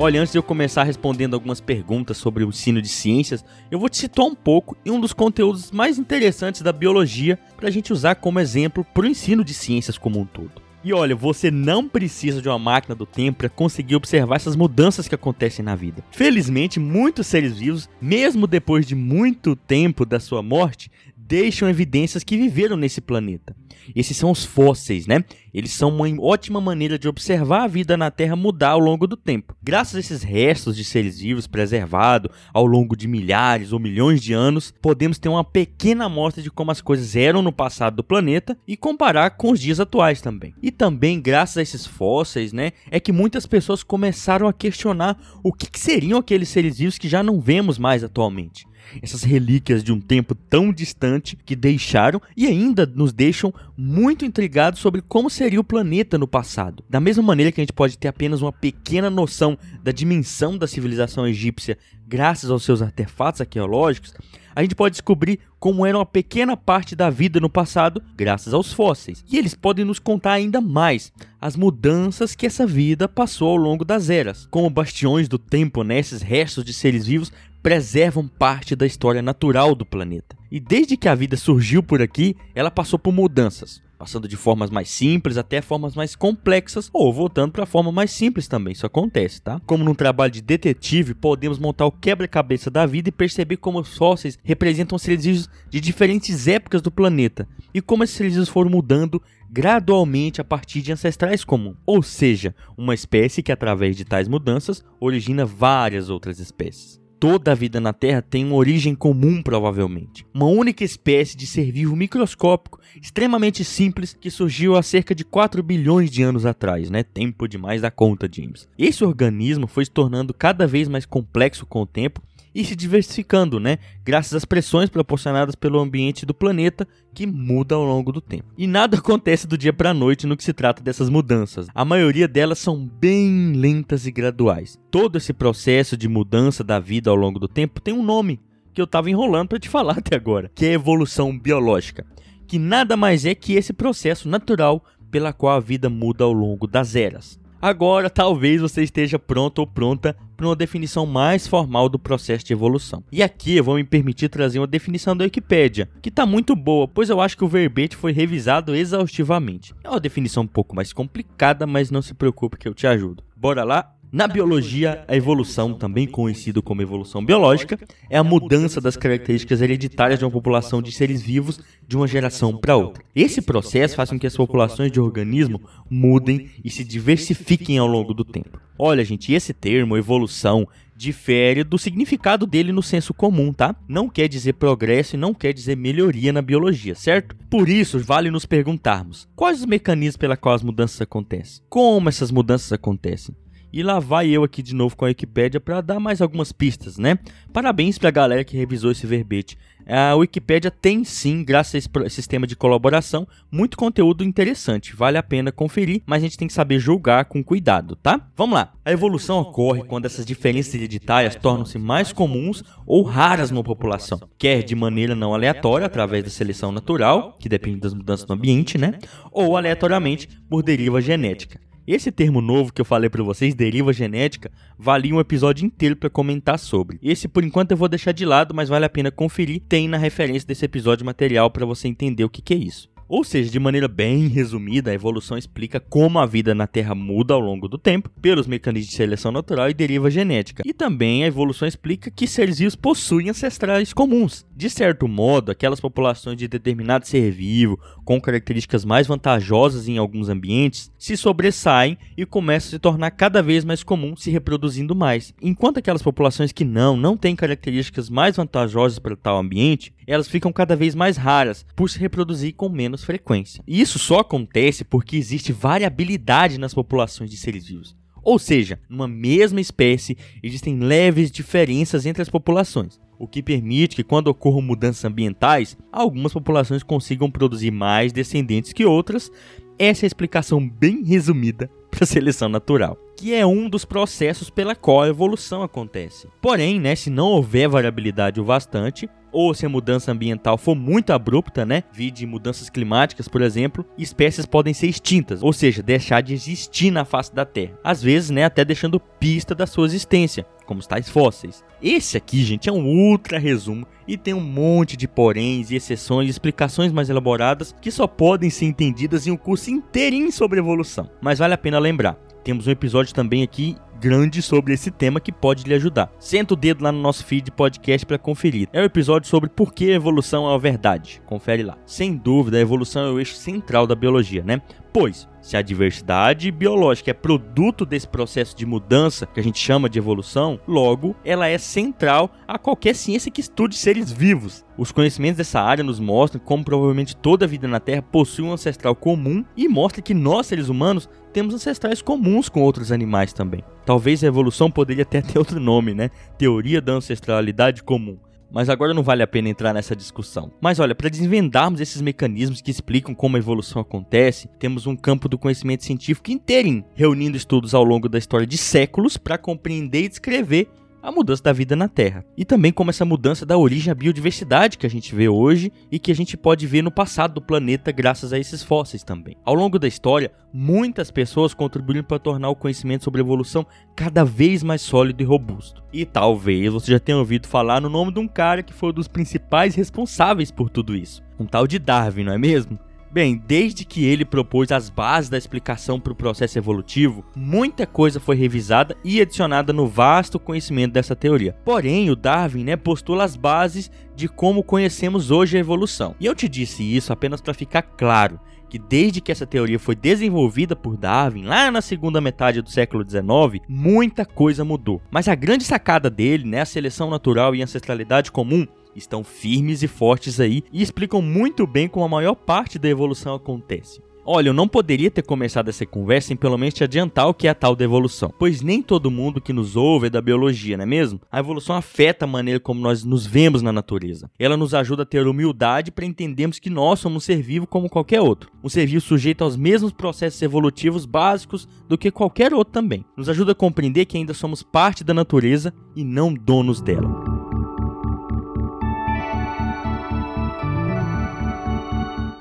Olha, 0.00 0.20
antes 0.20 0.30
de 0.30 0.38
eu 0.38 0.44
começar 0.44 0.84
respondendo 0.84 1.34
algumas 1.34 1.60
perguntas 1.60 2.18
sobre 2.18 2.44
o 2.44 2.50
ensino 2.50 2.80
de 2.80 2.86
ciências, 2.86 3.44
eu 3.68 3.80
vou 3.80 3.88
te 3.88 3.96
situar 3.96 4.28
um 4.28 4.34
pouco 4.34 4.76
em 4.86 4.92
um 4.92 5.00
dos 5.00 5.12
conteúdos 5.12 5.72
mais 5.72 5.98
interessantes 5.98 6.62
da 6.62 6.72
biologia 6.72 7.36
para 7.56 7.66
a 7.66 7.70
gente 7.70 7.92
usar 7.92 8.14
como 8.14 8.38
exemplo 8.38 8.86
para 8.94 9.02
o 9.02 9.06
ensino 9.08 9.42
de 9.42 9.52
ciências 9.52 9.98
como 9.98 10.20
um 10.20 10.24
todo. 10.24 10.62
E 10.84 10.92
olha, 10.92 11.16
você 11.16 11.50
não 11.50 11.88
precisa 11.88 12.40
de 12.40 12.48
uma 12.48 12.60
máquina 12.60 12.94
do 12.94 13.04
tempo 13.04 13.38
para 13.38 13.48
conseguir 13.48 13.96
observar 13.96 14.36
essas 14.36 14.54
mudanças 14.54 15.08
que 15.08 15.14
acontecem 15.16 15.64
na 15.64 15.74
vida. 15.74 16.04
Felizmente, 16.12 16.78
muitos 16.78 17.26
seres 17.26 17.58
vivos, 17.58 17.90
mesmo 18.00 18.46
depois 18.46 18.86
de 18.86 18.94
muito 18.94 19.56
tempo 19.56 20.06
da 20.06 20.20
sua 20.20 20.40
morte, 20.40 20.92
deixam 21.28 21.68
evidências 21.68 22.24
que 22.24 22.38
viveram 22.38 22.76
nesse 22.76 23.02
planeta. 23.02 23.54
Esses 23.94 24.16
são 24.16 24.30
os 24.30 24.44
fósseis, 24.44 25.06
né? 25.06 25.24
Eles 25.52 25.72
são 25.72 25.90
uma 25.90 26.06
ótima 26.22 26.60
maneira 26.60 26.98
de 26.98 27.08
observar 27.08 27.64
a 27.64 27.66
vida 27.66 27.96
na 27.96 28.10
Terra 28.10 28.34
mudar 28.34 28.70
ao 28.70 28.78
longo 28.78 29.06
do 29.06 29.16
tempo. 29.16 29.54
Graças 29.62 29.96
a 29.96 30.00
esses 30.00 30.22
restos 30.22 30.76
de 30.76 30.84
seres 30.84 31.18
vivos 31.18 31.46
preservados 31.46 32.30
ao 32.52 32.64
longo 32.64 32.96
de 32.96 33.06
milhares 33.06 33.72
ou 33.72 33.78
milhões 33.78 34.22
de 34.22 34.32
anos, 34.32 34.72
podemos 34.80 35.18
ter 35.18 35.28
uma 35.28 35.44
pequena 35.44 36.06
amostra 36.06 36.42
de 36.42 36.50
como 36.50 36.70
as 36.70 36.80
coisas 36.80 37.14
eram 37.14 37.42
no 37.42 37.52
passado 37.52 37.96
do 37.96 38.04
planeta 38.04 38.56
e 38.66 38.76
comparar 38.76 39.30
com 39.30 39.52
os 39.52 39.60
dias 39.60 39.80
atuais 39.80 40.20
também. 40.20 40.54
E 40.62 40.70
também, 40.70 41.20
graças 41.20 41.58
a 41.58 41.62
esses 41.62 41.86
fósseis, 41.86 42.52
né, 42.52 42.72
é 42.90 42.98
que 42.98 43.12
muitas 43.12 43.46
pessoas 43.46 43.82
começaram 43.82 44.48
a 44.48 44.52
questionar 44.52 45.18
o 45.42 45.52
que, 45.52 45.70
que 45.70 45.80
seriam 45.80 46.18
aqueles 46.18 46.48
seres 46.48 46.78
vivos 46.78 46.98
que 46.98 47.08
já 47.08 47.22
não 47.22 47.40
vemos 47.40 47.78
mais 47.78 48.02
atualmente 48.02 48.66
essas 49.02 49.22
relíquias 49.22 49.82
de 49.82 49.92
um 49.92 50.00
tempo 50.00 50.34
tão 50.34 50.72
distante 50.72 51.36
que 51.44 51.56
deixaram 51.56 52.20
e 52.36 52.46
ainda 52.46 52.86
nos 52.86 53.12
deixam 53.12 53.52
muito 53.76 54.24
intrigados 54.24 54.80
sobre 54.80 55.02
como 55.02 55.30
seria 55.30 55.60
o 55.60 55.64
planeta 55.64 56.18
no 56.18 56.26
passado. 56.26 56.84
Da 56.88 57.00
mesma 57.00 57.22
maneira 57.22 57.52
que 57.52 57.60
a 57.60 57.62
gente 57.62 57.72
pode 57.72 57.98
ter 57.98 58.08
apenas 58.08 58.42
uma 58.42 58.52
pequena 58.52 59.10
noção 59.10 59.58
da 59.82 59.92
dimensão 59.92 60.56
da 60.56 60.66
civilização 60.66 61.26
egípcia 61.26 61.78
graças 62.06 62.50
aos 62.50 62.64
seus 62.64 62.80
artefatos 62.80 63.40
arqueológicos, 63.40 64.14
a 64.58 64.62
gente 64.62 64.74
pode 64.74 64.94
descobrir 64.94 65.38
como 65.60 65.86
era 65.86 65.96
uma 65.96 66.04
pequena 66.04 66.56
parte 66.56 66.96
da 66.96 67.10
vida 67.10 67.38
no 67.38 67.48
passado 67.48 68.02
graças 68.16 68.52
aos 68.52 68.72
fósseis. 68.72 69.24
E 69.30 69.38
eles 69.38 69.54
podem 69.54 69.84
nos 69.84 70.00
contar 70.00 70.32
ainda 70.32 70.60
mais 70.60 71.12
as 71.40 71.54
mudanças 71.54 72.34
que 72.34 72.44
essa 72.44 72.66
vida 72.66 73.06
passou 73.06 73.50
ao 73.50 73.56
longo 73.56 73.84
das 73.84 74.10
eras. 74.10 74.48
Como 74.50 74.68
bastiões 74.68 75.28
do 75.28 75.38
tempo, 75.38 75.84
né, 75.84 76.00
restos 76.24 76.64
de 76.64 76.72
seres 76.72 77.06
vivos 77.06 77.30
preservam 77.68 78.26
parte 78.26 78.74
da 78.74 78.86
história 78.86 79.20
natural 79.20 79.74
do 79.74 79.84
planeta. 79.84 80.34
E 80.50 80.58
desde 80.58 80.96
que 80.96 81.06
a 81.06 81.14
vida 81.14 81.36
surgiu 81.36 81.82
por 81.82 82.00
aqui, 82.00 82.34
ela 82.54 82.70
passou 82.70 82.98
por 82.98 83.12
mudanças, 83.12 83.82
passando 83.98 84.26
de 84.26 84.38
formas 84.38 84.70
mais 84.70 84.88
simples 84.88 85.36
até 85.36 85.60
formas 85.60 85.94
mais 85.94 86.16
complexas, 86.16 86.88
ou 86.94 87.12
voltando 87.12 87.52
para 87.52 87.64
a 87.64 87.66
forma 87.66 87.92
mais 87.92 88.10
simples 88.10 88.48
também. 88.48 88.72
Isso 88.72 88.86
acontece, 88.86 89.42
tá? 89.42 89.60
Como 89.66 89.84
num 89.84 89.94
trabalho 89.94 90.32
de 90.32 90.40
detetive, 90.40 91.12
podemos 91.12 91.58
montar 91.58 91.84
o 91.84 91.92
quebra-cabeça 91.92 92.70
da 92.70 92.86
vida 92.86 93.10
e 93.10 93.12
perceber 93.12 93.58
como 93.58 93.80
os 93.80 93.94
fósseis 93.98 94.38
representam 94.42 94.96
seres 94.96 95.26
vivos 95.26 95.50
de 95.68 95.78
diferentes 95.78 96.48
épocas 96.48 96.80
do 96.80 96.90
planeta 96.90 97.46
e 97.74 97.82
como 97.82 98.02
esses 98.02 98.16
seres 98.16 98.32
vivos 98.32 98.48
foram 98.48 98.70
mudando 98.70 99.20
gradualmente 99.50 100.40
a 100.40 100.44
partir 100.44 100.80
de 100.80 100.90
ancestrais 100.90 101.44
comuns, 101.44 101.76
ou 101.84 102.02
seja, 102.02 102.54
uma 102.78 102.94
espécie 102.94 103.42
que 103.42 103.52
através 103.52 103.94
de 103.94 104.06
tais 104.06 104.26
mudanças 104.26 104.82
origina 104.98 105.44
várias 105.44 106.08
outras 106.08 106.38
espécies 106.38 107.06
toda 107.18 107.52
a 107.52 107.54
vida 107.54 107.80
na 107.80 107.92
Terra 107.92 108.22
tem 108.22 108.44
uma 108.44 108.54
origem 108.54 108.94
comum, 108.94 109.42
provavelmente. 109.42 110.24
Uma 110.32 110.46
única 110.46 110.84
espécie 110.84 111.36
de 111.36 111.46
ser 111.46 111.70
vivo 111.72 111.96
microscópico, 111.96 112.80
extremamente 113.00 113.64
simples, 113.64 114.16
que 114.18 114.30
surgiu 114.30 114.76
há 114.76 114.82
cerca 114.82 115.14
de 115.14 115.24
4 115.24 115.62
bilhões 115.62 116.10
de 116.10 116.22
anos 116.22 116.46
atrás, 116.46 116.90
né? 116.90 117.02
Tempo 117.02 117.48
demais 117.48 117.82
da 117.82 117.90
conta, 117.90 118.28
James. 118.30 118.68
Esse 118.78 119.04
organismo 119.04 119.66
foi 119.66 119.84
se 119.84 119.90
tornando 119.90 120.32
cada 120.32 120.66
vez 120.66 120.88
mais 120.88 121.04
complexo 121.04 121.66
com 121.66 121.82
o 121.82 121.86
tempo 121.86 122.22
e 122.54 122.64
se 122.64 122.74
diversificando, 122.74 123.60
né? 123.60 123.78
Graças 124.04 124.34
às 124.34 124.44
pressões 124.44 124.88
proporcionadas 124.88 125.54
pelo 125.54 125.78
ambiente 125.78 126.26
do 126.26 126.34
planeta 126.34 126.86
que 127.14 127.26
muda 127.26 127.74
ao 127.74 127.84
longo 127.84 128.12
do 128.12 128.20
tempo. 128.20 128.52
E 128.56 128.66
nada 128.66 128.96
acontece 128.98 129.46
do 129.46 129.58
dia 129.58 129.72
para 129.72 129.90
a 129.90 129.94
noite 129.94 130.26
no 130.26 130.36
que 130.36 130.44
se 130.44 130.52
trata 130.52 130.82
dessas 130.82 131.08
mudanças. 131.08 131.66
A 131.74 131.84
maioria 131.84 132.28
delas 132.28 132.58
são 132.58 132.86
bem 132.86 133.52
lentas 133.52 134.06
e 134.06 134.10
graduais. 134.10 134.78
Todo 134.90 135.16
esse 135.16 135.32
processo 135.32 135.96
de 135.96 136.08
mudança 136.08 136.62
da 136.64 136.78
vida 136.78 137.10
ao 137.10 137.16
longo 137.16 137.38
do 137.38 137.48
tempo 137.48 137.80
tem 137.80 137.94
um 137.94 138.02
nome 138.02 138.40
que 138.72 138.80
eu 138.80 138.84
estava 138.84 139.10
enrolando 139.10 139.48
para 139.48 139.58
te 139.58 139.68
falar 139.70 139.98
até 139.98 140.16
agora, 140.16 140.50
que 140.54 140.66
é 140.66 140.72
evolução 140.72 141.36
biológica, 141.36 142.06
que 142.46 142.58
nada 142.58 142.96
mais 142.96 143.24
é 143.24 143.34
que 143.34 143.54
esse 143.54 143.72
processo 143.72 144.28
natural 144.28 144.84
pela 145.10 145.32
qual 145.32 145.56
a 145.56 145.60
vida 145.60 145.88
muda 145.88 146.24
ao 146.24 146.32
longo 146.32 146.66
das 146.66 146.94
eras. 146.94 147.40
Agora, 147.60 148.08
talvez 148.08 148.60
você 148.60 148.84
esteja 148.84 149.18
pronto 149.18 149.58
ou 149.58 149.66
pronta 149.66 150.16
para 150.36 150.46
uma 150.46 150.54
definição 150.54 151.04
mais 151.04 151.48
formal 151.48 151.88
do 151.88 151.98
processo 151.98 152.44
de 152.44 152.52
evolução. 152.52 153.02
E 153.10 153.20
aqui 153.20 153.56
eu 153.56 153.64
vou 153.64 153.74
me 153.74 153.82
permitir 153.82 154.28
trazer 154.28 154.60
uma 154.60 154.66
definição 154.66 155.16
da 155.16 155.24
Wikipédia, 155.24 155.88
que 156.00 156.08
está 156.08 156.24
muito 156.24 156.54
boa, 156.54 156.86
pois 156.86 157.10
eu 157.10 157.20
acho 157.20 157.36
que 157.36 157.44
o 157.44 157.48
verbete 157.48 157.96
foi 157.96 158.12
revisado 158.12 158.76
exaustivamente. 158.76 159.74
É 159.82 159.90
uma 159.90 159.98
definição 159.98 160.44
um 160.44 160.46
pouco 160.46 160.76
mais 160.76 160.92
complicada, 160.92 161.66
mas 161.66 161.90
não 161.90 162.00
se 162.00 162.14
preocupe 162.14 162.56
que 162.56 162.68
eu 162.68 162.74
te 162.74 162.86
ajudo. 162.86 163.24
Bora 163.36 163.64
lá? 163.64 163.92
Na 164.10 164.26
biologia, 164.26 165.04
a 165.06 165.14
evolução, 165.14 165.74
também 165.74 166.06
conhecido 166.06 166.62
como 166.62 166.80
evolução 166.80 167.22
biológica, 167.22 167.78
é 168.08 168.16
a 168.16 168.24
mudança 168.24 168.80
das 168.80 168.96
características 168.96 169.60
hereditárias 169.60 170.18
de 170.18 170.24
uma 170.24 170.30
população 170.30 170.80
de 170.80 170.90
seres 170.90 171.20
vivos 171.20 171.60
de 171.86 171.94
uma 171.94 172.06
geração 172.06 172.56
para 172.56 172.74
outra. 172.74 173.04
Esse 173.14 173.42
processo 173.42 173.96
faz 173.96 174.08
com 174.08 174.18
que 174.18 174.26
as 174.26 174.34
populações 174.34 174.90
de 174.90 174.98
organismo 174.98 175.60
mudem 175.90 176.48
e 176.64 176.70
se 176.70 176.84
diversifiquem 176.84 177.76
ao 177.76 177.86
longo 177.86 178.14
do 178.14 178.24
tempo. 178.24 178.58
Olha, 178.78 179.04
gente, 179.04 179.34
esse 179.34 179.52
termo, 179.52 179.94
evolução, 179.94 180.66
difere 180.96 181.62
do 181.62 181.76
significado 181.76 182.46
dele 182.46 182.72
no 182.72 182.82
senso 182.82 183.12
comum, 183.12 183.52
tá? 183.52 183.76
Não 183.86 184.08
quer 184.08 184.26
dizer 184.26 184.54
progresso 184.54 185.16
e 185.16 185.18
não 185.18 185.34
quer 185.34 185.52
dizer 185.52 185.76
melhoria 185.76 186.32
na 186.32 186.40
biologia, 186.40 186.94
certo? 186.94 187.36
Por 187.50 187.68
isso, 187.68 187.98
vale 187.98 188.30
nos 188.30 188.46
perguntarmos: 188.46 189.28
quais 189.36 189.60
os 189.60 189.66
mecanismos 189.66 190.16
pela 190.16 190.36
qual 190.36 190.54
as 190.54 190.62
mudanças 190.62 191.00
acontecem? 191.00 191.62
Como 191.68 192.08
essas 192.08 192.30
mudanças 192.30 192.72
acontecem? 192.72 193.34
E 193.72 193.82
lá 193.82 193.98
vai 194.00 194.28
eu 194.28 194.42
aqui 194.42 194.62
de 194.62 194.74
novo 194.74 194.96
com 194.96 195.04
a 195.04 195.08
Wikipédia 195.08 195.60
para 195.60 195.80
dar 195.80 196.00
mais 196.00 196.22
algumas 196.22 196.52
pistas, 196.52 196.96
né? 196.96 197.18
Parabéns 197.52 197.98
para 197.98 198.08
a 198.08 198.12
galera 198.12 198.44
que 198.44 198.56
revisou 198.56 198.90
esse 198.90 199.06
verbete. 199.06 199.58
A 199.86 200.14
Wikipédia 200.14 200.70
tem 200.70 201.02
sim, 201.02 201.42
graças 201.42 201.74
a 201.74 202.04
esse 202.04 202.16
sistema 202.16 202.46
de 202.46 202.54
colaboração, 202.54 203.26
muito 203.50 203.76
conteúdo 203.76 204.22
interessante. 204.22 204.94
Vale 204.94 205.16
a 205.16 205.22
pena 205.22 205.50
conferir, 205.50 206.02
mas 206.04 206.22
a 206.22 206.26
gente 206.26 206.36
tem 206.36 206.46
que 206.46 206.52
saber 206.52 206.78
julgar 206.78 207.24
com 207.24 207.42
cuidado, 207.42 207.96
tá? 207.96 208.20
Vamos 208.36 208.54
lá. 208.54 208.72
A 208.84 208.92
evolução 208.92 209.38
ocorre 209.38 209.82
quando 209.84 210.04
essas 210.04 210.26
diferenças 210.26 210.74
hereditárias 210.74 211.34
tornam-se 211.34 211.78
mais 211.78 212.12
comuns 212.12 212.62
ou 212.86 213.02
raras 213.02 213.50
numa 213.50 213.64
população, 213.64 214.20
quer 214.36 214.62
de 214.62 214.74
maneira 214.74 215.14
não 215.14 215.34
aleatória, 215.34 215.86
através 215.86 216.22
da 216.22 216.30
seleção 216.30 216.70
natural, 216.70 217.36
que 217.40 217.48
depende 217.48 217.80
das 217.80 217.94
mudanças 217.94 218.26
no 218.26 218.34
ambiente, 218.34 218.76
né? 218.76 218.98
Ou 219.32 219.56
aleatoriamente 219.56 220.28
por 220.50 220.62
deriva 220.62 221.00
genética. 221.00 221.58
Esse 221.90 222.12
termo 222.12 222.42
novo 222.42 222.70
que 222.70 222.82
eu 222.82 222.84
falei 222.84 223.08
para 223.08 223.22
vocês, 223.22 223.54
deriva 223.54 223.94
genética, 223.94 224.52
valia 224.78 225.14
um 225.14 225.20
episódio 225.20 225.64
inteiro 225.64 225.96
para 225.96 226.10
comentar 226.10 226.58
sobre. 226.58 226.98
Esse 227.02 227.26
por 227.26 227.42
enquanto 227.42 227.70
eu 227.70 227.78
vou 227.78 227.88
deixar 227.88 228.12
de 228.12 228.26
lado, 228.26 228.54
mas 228.54 228.68
vale 228.68 228.84
a 228.84 228.90
pena 228.90 229.10
conferir. 229.10 229.62
Tem 229.66 229.88
na 229.88 229.96
referência 229.96 230.46
desse 230.46 230.66
episódio 230.66 231.06
material 231.06 231.50
para 231.50 231.64
você 231.64 231.88
entender 231.88 232.24
o 232.24 232.28
que, 232.28 232.42
que 232.42 232.52
é 232.52 232.58
isso. 232.58 232.90
Ou 233.08 233.24
seja, 233.24 233.50
de 233.50 233.58
maneira 233.58 233.88
bem 233.88 234.28
resumida, 234.28 234.90
a 234.90 234.94
evolução 234.94 235.38
explica 235.38 235.80
como 235.80 236.18
a 236.18 236.26
vida 236.26 236.54
na 236.54 236.66
Terra 236.66 236.94
muda 236.94 237.32
ao 237.32 237.40
longo 237.40 237.66
do 237.66 237.78
tempo, 237.78 238.10
pelos 238.20 238.46
mecanismos 238.46 238.90
de 238.90 238.96
seleção 238.96 239.32
natural 239.32 239.70
e 239.70 239.74
deriva 239.74 240.10
genética. 240.10 240.62
E 240.66 240.74
também 240.74 241.24
a 241.24 241.26
evolução 241.26 241.66
explica 241.66 242.10
que 242.10 242.26
seres 242.26 242.58
vivos 242.58 242.76
possuem 242.76 243.30
ancestrais 243.30 243.94
comuns. 243.94 244.44
De 244.54 244.68
certo 244.68 245.08
modo, 245.08 245.50
aquelas 245.50 245.80
populações 245.80 246.36
de 246.36 246.46
determinado 246.46 247.06
ser 247.06 247.30
vivo, 247.30 247.80
com 248.04 248.20
características 248.20 248.84
mais 248.84 249.06
vantajosas 249.06 249.88
em 249.88 249.96
alguns 249.96 250.28
ambientes, 250.28 250.92
se 250.98 251.16
sobressaem 251.16 251.96
e 252.14 252.26
começam 252.26 252.68
a 252.68 252.70
se 252.72 252.78
tornar 252.78 253.10
cada 253.12 253.42
vez 253.42 253.64
mais 253.64 253.82
comum 253.82 254.16
se 254.16 254.30
reproduzindo 254.30 254.94
mais. 254.94 255.32
Enquanto 255.40 255.78
aquelas 255.78 256.02
populações 256.02 256.52
que 256.52 256.64
não, 256.64 256.94
não 256.94 257.16
têm 257.16 257.34
características 257.34 258.10
mais 258.10 258.36
vantajosas 258.36 258.98
para 258.98 259.16
tal 259.16 259.38
ambiente, 259.38 259.94
elas 260.08 260.26
ficam 260.26 260.50
cada 260.50 260.74
vez 260.74 260.94
mais 260.94 261.18
raras 261.18 261.66
por 261.76 261.90
se 261.90 261.98
reproduzir 261.98 262.54
com 262.54 262.70
menos 262.70 263.04
frequência. 263.04 263.62
E 263.66 263.78
isso 263.78 263.98
só 263.98 264.20
acontece 264.20 264.82
porque 264.82 265.18
existe 265.18 265.52
variabilidade 265.52 266.58
nas 266.58 266.72
populações 266.72 267.30
de 267.30 267.36
seres 267.36 267.66
vivos. 267.66 267.94
Ou 268.22 268.38
seja, 268.38 268.80
numa 268.88 269.06
mesma 269.06 269.60
espécie 269.60 270.16
existem 270.42 270.78
leves 270.78 271.30
diferenças 271.30 272.06
entre 272.06 272.22
as 272.22 272.30
populações, 272.30 272.98
o 273.18 273.28
que 273.28 273.42
permite 273.42 273.96
que, 273.96 274.02
quando 274.02 274.28
ocorram 274.28 274.62
mudanças 274.62 275.04
ambientais, 275.04 275.76
algumas 275.92 276.32
populações 276.32 276.82
consigam 276.82 277.30
produzir 277.30 277.70
mais 277.70 278.10
descendentes 278.10 278.72
que 278.72 278.86
outras. 278.86 279.30
Essa 279.78 280.04
é 280.04 280.06
a 280.06 280.08
explicação 280.08 280.66
bem 280.66 281.04
resumida 281.04 281.70
para 281.98 282.06
seleção 282.06 282.48
natural, 282.48 282.96
que 283.16 283.34
é 283.34 283.44
um 283.44 283.68
dos 283.68 283.84
processos 283.84 284.50
pela 284.50 284.74
qual 284.74 285.02
a 285.02 285.08
evolução 285.08 285.62
acontece. 285.62 286.28
Porém, 286.40 286.80
né, 286.80 286.94
se 286.94 287.10
não 287.10 287.26
houver 287.26 287.68
variabilidade 287.68 288.40
o 288.40 288.44
bastante, 288.44 289.08
ou 289.32 289.52
se 289.54 289.66
a 289.66 289.68
mudança 289.68 290.12
ambiental 290.12 290.56
for 290.56 290.74
muito 290.74 291.12
abrupta, 291.12 291.64
né, 291.64 291.84
vide 291.92 292.26
mudanças 292.26 292.70
climáticas, 292.70 293.28
por 293.28 293.42
exemplo, 293.42 293.84
espécies 293.96 294.46
podem 294.46 294.72
ser 294.72 294.86
extintas, 294.86 295.42
ou 295.42 295.52
seja, 295.52 295.82
deixar 295.82 296.22
de 296.22 296.34
existir 296.34 296.90
na 296.90 297.04
face 297.04 297.34
da 297.34 297.44
Terra. 297.44 297.78
Às 297.84 298.02
vezes, 298.02 298.30
né, 298.30 298.44
até 298.44 298.64
deixando 298.64 299.00
pista 299.00 299.54
da 299.54 299.66
sua 299.66 299.86
existência, 299.86 300.46
como 300.68 300.80
os 300.80 300.86
tais 300.86 301.08
fósseis. 301.08 301.64
Esse 301.82 302.16
aqui, 302.16 302.44
gente, 302.44 302.68
é 302.68 302.72
um 302.72 302.84
ultra 302.84 303.38
resumo 303.38 303.86
e 304.06 304.16
tem 304.16 304.34
um 304.34 304.40
monte 304.40 304.96
de 304.96 305.08
poréns 305.08 305.70
e 305.70 305.76
exceções 305.76 306.26
e 306.26 306.30
explicações 306.30 306.92
mais 306.92 307.08
elaboradas 307.08 307.74
que 307.80 307.90
só 307.90 308.06
podem 308.06 308.50
ser 308.50 308.66
entendidas 308.66 309.26
em 309.26 309.30
um 309.30 309.36
curso 309.36 309.70
inteirinho 309.70 310.30
sobre 310.30 310.58
evolução. 310.58 311.08
Mas 311.20 311.38
vale 311.38 311.54
a 311.54 311.58
pena 311.58 311.77
lembrar, 311.78 312.16
temos 312.44 312.66
um 312.66 312.70
episódio 312.70 313.14
também 313.14 313.42
aqui 313.42 313.76
grande 314.00 314.40
sobre 314.40 314.72
esse 314.72 314.90
tema 314.90 315.20
que 315.20 315.32
pode 315.32 315.64
lhe 315.64 315.74
ajudar. 315.74 316.10
Senta 316.18 316.54
o 316.54 316.56
dedo 316.56 316.84
lá 316.84 316.92
no 316.92 317.00
nosso 317.00 317.24
feed 317.24 317.50
podcast 317.50 318.06
para 318.06 318.18
conferir. 318.18 318.68
É 318.72 318.80
um 318.80 318.84
episódio 318.84 319.28
sobre 319.28 319.50
por 319.50 319.72
que 319.72 319.90
a 319.90 319.94
evolução 319.94 320.48
é 320.50 320.54
a 320.54 320.58
verdade. 320.58 321.20
Confere 321.26 321.62
lá. 321.62 321.76
Sem 321.84 322.16
dúvida, 322.16 322.56
a 322.56 322.60
evolução 322.60 323.06
é 323.06 323.10
o 323.10 323.18
eixo 323.18 323.34
central 323.34 323.86
da 323.86 323.94
biologia, 323.94 324.42
né? 324.42 324.62
Pois, 324.92 325.28
se 325.40 325.56
a 325.56 325.62
diversidade 325.62 326.50
biológica 326.50 327.10
é 327.10 327.14
produto 327.14 327.84
desse 327.84 328.08
processo 328.08 328.56
de 328.56 328.66
mudança 328.66 329.26
que 329.26 329.38
a 329.38 329.42
gente 329.42 329.58
chama 329.58 329.88
de 329.88 329.98
evolução, 329.98 330.58
logo 330.66 331.14
ela 331.24 331.46
é 331.46 331.58
central 331.58 332.30
a 332.46 332.58
qualquer 332.58 332.94
ciência 332.94 333.30
que 333.30 333.40
estude 333.40 333.76
seres 333.76 334.10
vivos. 334.10 334.64
Os 334.76 334.90
conhecimentos 334.90 335.38
dessa 335.38 335.60
área 335.60 335.84
nos 335.84 336.00
mostram 336.00 336.40
como 336.42 336.64
provavelmente 336.64 337.16
toda 337.16 337.44
a 337.44 337.48
vida 337.48 337.68
na 337.68 337.80
Terra 337.80 338.02
possui 338.02 338.44
um 338.44 338.52
ancestral 338.52 338.94
comum 338.94 339.44
e 339.56 339.68
mostra 339.68 340.02
que 340.02 340.14
nós, 340.14 340.46
seres 340.46 340.68
humanos, 340.68 341.08
temos 341.32 341.54
ancestrais 341.54 342.00
comuns 342.00 342.48
com 342.48 342.62
outros 342.62 342.90
animais 342.90 343.32
também. 343.32 343.62
Talvez 343.84 344.24
a 344.24 344.26
evolução 344.26 344.70
poderia 344.70 345.02
até 345.02 345.20
ter 345.22 345.38
outro 345.38 345.60
nome, 345.60 345.94
né? 345.94 346.10
Teoria 346.36 346.80
da 346.80 346.92
ancestralidade 346.92 347.82
comum. 347.82 348.18
Mas 348.50 348.68
agora 348.68 348.94
não 348.94 349.02
vale 349.02 349.22
a 349.22 349.26
pena 349.26 349.48
entrar 349.48 349.74
nessa 349.74 349.94
discussão. 349.94 350.50
Mas 350.60 350.78
olha, 350.78 350.94
para 350.94 351.10
desvendarmos 351.10 351.80
esses 351.80 352.00
mecanismos 352.00 352.60
que 352.60 352.70
explicam 352.70 353.14
como 353.14 353.36
a 353.36 353.38
evolução 353.38 353.82
acontece, 353.82 354.48
temos 354.58 354.86
um 354.86 354.96
campo 354.96 355.28
do 355.28 355.38
conhecimento 355.38 355.84
científico 355.84 356.30
inteirinho, 356.30 356.84
reunindo 356.94 357.36
estudos 357.36 357.74
ao 357.74 357.84
longo 357.84 358.08
da 358.08 358.18
história 358.18 358.46
de 358.46 358.56
séculos 358.56 359.16
para 359.16 359.38
compreender 359.38 360.04
e 360.04 360.08
descrever 360.08 360.68
a 361.02 361.12
mudança 361.12 361.42
da 361.42 361.52
vida 361.52 361.76
na 361.76 361.88
Terra. 361.88 362.24
E 362.36 362.44
também 362.44 362.72
como 362.72 362.90
essa 362.90 363.04
mudança 363.04 363.46
da 363.46 363.56
origem 363.56 363.90
à 363.90 363.94
biodiversidade 363.94 364.78
que 364.78 364.86
a 364.86 364.90
gente 364.90 365.14
vê 365.14 365.28
hoje 365.28 365.72
e 365.90 365.98
que 365.98 366.10
a 366.10 366.14
gente 366.14 366.36
pode 366.36 366.66
ver 366.66 366.82
no 366.82 366.90
passado 366.90 367.34
do 367.34 367.42
planeta 367.42 367.92
graças 367.92 368.32
a 368.32 368.38
esses 368.38 368.62
fósseis 368.62 369.02
também. 369.02 369.36
Ao 369.44 369.54
longo 369.54 369.78
da 369.78 369.88
história, 369.88 370.32
muitas 370.52 371.10
pessoas 371.10 371.54
contribuíram 371.54 372.04
para 372.04 372.18
tornar 372.18 372.48
o 372.48 372.56
conhecimento 372.56 373.04
sobre 373.04 373.20
evolução 373.20 373.66
cada 373.96 374.24
vez 374.24 374.62
mais 374.62 374.82
sólido 374.82 375.22
e 375.22 375.26
robusto. 375.26 375.82
E 375.92 376.04
talvez 376.04 376.72
você 376.72 376.92
já 376.92 377.00
tenha 377.00 377.18
ouvido 377.18 377.46
falar 377.46 377.80
no 377.80 377.88
nome 377.88 378.12
de 378.12 378.20
um 378.20 378.28
cara 378.28 378.62
que 378.62 378.72
foi 378.72 378.90
um 378.90 378.94
dos 378.94 379.08
principais 379.08 379.74
responsáveis 379.74 380.50
por 380.50 380.68
tudo 380.68 380.96
isso. 380.96 381.22
Um 381.38 381.46
tal 381.46 381.66
de 381.66 381.78
Darwin, 381.78 382.24
não 382.24 382.32
é 382.32 382.38
mesmo? 382.38 382.78
Bem, 383.10 383.40
desde 383.46 383.84
que 383.84 384.04
ele 384.04 384.24
propôs 384.24 384.70
as 384.70 384.90
bases 384.90 385.30
da 385.30 385.38
explicação 385.38 385.98
para 385.98 386.12
o 386.12 386.16
processo 386.16 386.58
evolutivo, 386.58 387.24
muita 387.34 387.86
coisa 387.86 388.20
foi 388.20 388.36
revisada 388.36 388.96
e 389.02 389.20
adicionada 389.20 389.72
no 389.72 389.86
vasto 389.86 390.38
conhecimento 390.38 390.92
dessa 390.92 391.16
teoria. 391.16 391.56
Porém, 391.64 392.10
o 392.10 392.16
Darwin 392.16 392.64
né, 392.64 392.76
postula 392.76 393.24
as 393.24 393.34
bases 393.34 393.90
de 394.14 394.28
como 394.28 394.62
conhecemos 394.62 395.30
hoje 395.30 395.56
a 395.56 395.60
evolução. 395.60 396.14
E 396.20 396.26
eu 396.26 396.34
te 396.34 396.48
disse 396.48 396.82
isso 396.82 397.12
apenas 397.12 397.40
para 397.40 397.54
ficar 397.54 397.82
claro 397.82 398.38
que 398.68 398.78
desde 398.78 399.20
que 399.20 399.32
essa 399.32 399.46
teoria 399.46 399.78
foi 399.78 399.94
desenvolvida 399.94 400.76
por 400.76 400.96
Darwin, 400.96 401.44
lá 401.44 401.70
na 401.70 401.80
segunda 401.80 402.20
metade 402.20 402.60
do 402.60 402.70
século 402.70 403.08
XIX, 403.08 403.64
muita 403.68 404.24
coisa 404.24 404.64
mudou. 404.64 405.00
Mas 405.10 405.26
a 405.26 405.34
grande 405.34 405.64
sacada 405.64 406.10
dele, 406.10 406.44
né, 406.46 406.60
a 406.60 406.66
seleção 406.66 407.08
natural 407.08 407.54
e 407.54 407.62
ancestralidade 407.62 408.30
comum, 408.30 408.66
estão 408.94 409.24
firmes 409.24 409.82
e 409.82 409.88
fortes 409.88 410.40
aí 410.40 410.62
e 410.72 410.82
explicam 410.82 411.22
muito 411.22 411.66
bem 411.66 411.88
como 411.88 412.04
a 412.04 412.08
maior 412.08 412.34
parte 412.34 412.78
da 412.78 412.88
evolução 412.88 413.34
acontece. 413.34 414.00
Olha, 414.30 414.50
eu 414.50 414.52
não 414.52 414.68
poderia 414.68 415.10
ter 415.10 415.22
começado 415.22 415.70
essa 415.70 415.86
conversa 415.86 416.28
sem 416.28 416.36
pelo 416.36 416.58
menos 416.58 416.74
te 416.74 416.84
adiantar 416.84 417.26
o 417.28 417.32
que 417.32 417.46
é 417.46 417.50
a 417.50 417.54
tal 417.54 417.74
da 417.74 417.82
evolução, 417.82 418.30
pois 418.38 418.60
nem 418.60 418.82
todo 418.82 419.10
mundo 419.10 419.40
que 419.40 419.54
nos 419.54 419.74
ouve 419.74 420.08
é 420.08 420.10
da 420.10 420.20
biologia, 420.20 420.76
não 420.76 420.82
é 420.82 420.86
mesmo? 420.86 421.18
A 421.32 421.38
evolução 421.40 421.74
afeta 421.74 422.26
a 422.26 422.28
maneira 422.28 422.60
como 422.60 422.78
nós 422.78 423.02
nos 423.04 423.24
vemos 423.24 423.62
na 423.62 423.72
natureza. 423.72 424.30
Ela 424.38 424.54
nos 424.54 424.74
ajuda 424.74 425.04
a 425.04 425.06
ter 425.06 425.26
humildade 425.26 425.90
para 425.90 426.04
entendermos 426.04 426.58
que 426.58 426.68
nós 426.68 427.00
somos 427.00 427.16
um 427.16 427.24
ser 427.24 427.40
vivo 427.40 427.66
como 427.66 427.88
qualquer 427.88 428.20
outro, 428.20 428.50
um 428.62 428.68
ser 428.68 428.84
vivo 428.84 429.00
sujeito 429.00 429.42
aos 429.42 429.56
mesmos 429.56 429.92
processos 429.92 430.42
evolutivos 430.42 431.06
básicos 431.06 431.66
do 431.88 431.96
que 431.96 432.10
qualquer 432.10 432.52
outro 432.52 432.74
também. 432.74 433.06
Nos 433.16 433.30
ajuda 433.30 433.52
a 433.52 433.54
compreender 433.54 434.04
que 434.04 434.18
ainda 434.18 434.34
somos 434.34 434.62
parte 434.62 435.02
da 435.02 435.14
natureza 435.14 435.72
e 435.96 436.04
não 436.04 436.34
donos 436.34 436.82
dela. 436.82 437.37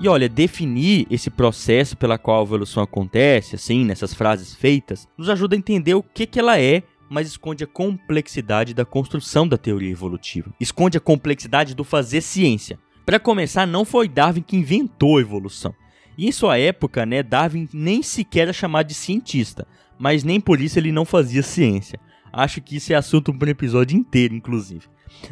E 0.07 0.09
olha, 0.09 0.29
definir 0.29 1.05
esse 1.11 1.29
processo 1.29 1.97
pela 1.97 2.17
qual 2.17 2.39
a 2.39 2.43
evolução 2.43 2.81
acontece, 2.81 3.55
assim, 3.55 3.83
nessas 3.83 4.13
frases 4.13 4.55
feitas, 4.55 5.05
nos 5.17 5.29
ajuda 5.29 5.53
a 5.53 5.57
entender 5.57 5.95
o 5.95 6.01
que, 6.01 6.25
que 6.25 6.39
ela 6.39 6.57
é, 6.57 6.81
mas 7.09 7.27
esconde 7.27 7.65
a 7.65 7.67
complexidade 7.67 8.73
da 8.73 8.85
construção 8.85 9.45
da 9.45 9.57
teoria 9.57 9.91
evolutiva. 9.91 10.49
Esconde 10.61 10.97
a 10.97 11.01
complexidade 11.01 11.75
do 11.75 11.83
fazer 11.83 12.21
ciência. 12.21 12.79
Para 13.05 13.19
começar, 13.19 13.67
não 13.67 13.83
foi 13.83 14.07
Darwin 14.07 14.41
que 14.41 14.55
inventou 14.55 15.17
a 15.17 15.21
evolução. 15.21 15.75
E 16.17 16.25
em 16.25 16.31
sua 16.31 16.57
época, 16.57 17.05
né, 17.05 17.21
Darwin 17.21 17.67
nem 17.73 18.01
sequer 18.01 18.43
era 18.43 18.53
chamado 18.53 18.87
de 18.87 18.93
cientista, 18.93 19.67
mas 19.99 20.23
nem 20.23 20.39
por 20.39 20.61
isso 20.61 20.79
ele 20.79 20.93
não 20.93 21.03
fazia 21.03 21.43
ciência. 21.43 21.99
Acho 22.31 22.61
que 22.61 22.77
isso 22.77 22.93
é 22.93 22.95
assunto 22.95 23.33
para 23.33 23.49
um 23.49 23.51
episódio 23.51 23.97
inteiro, 23.97 24.33
inclusive. 24.33 24.87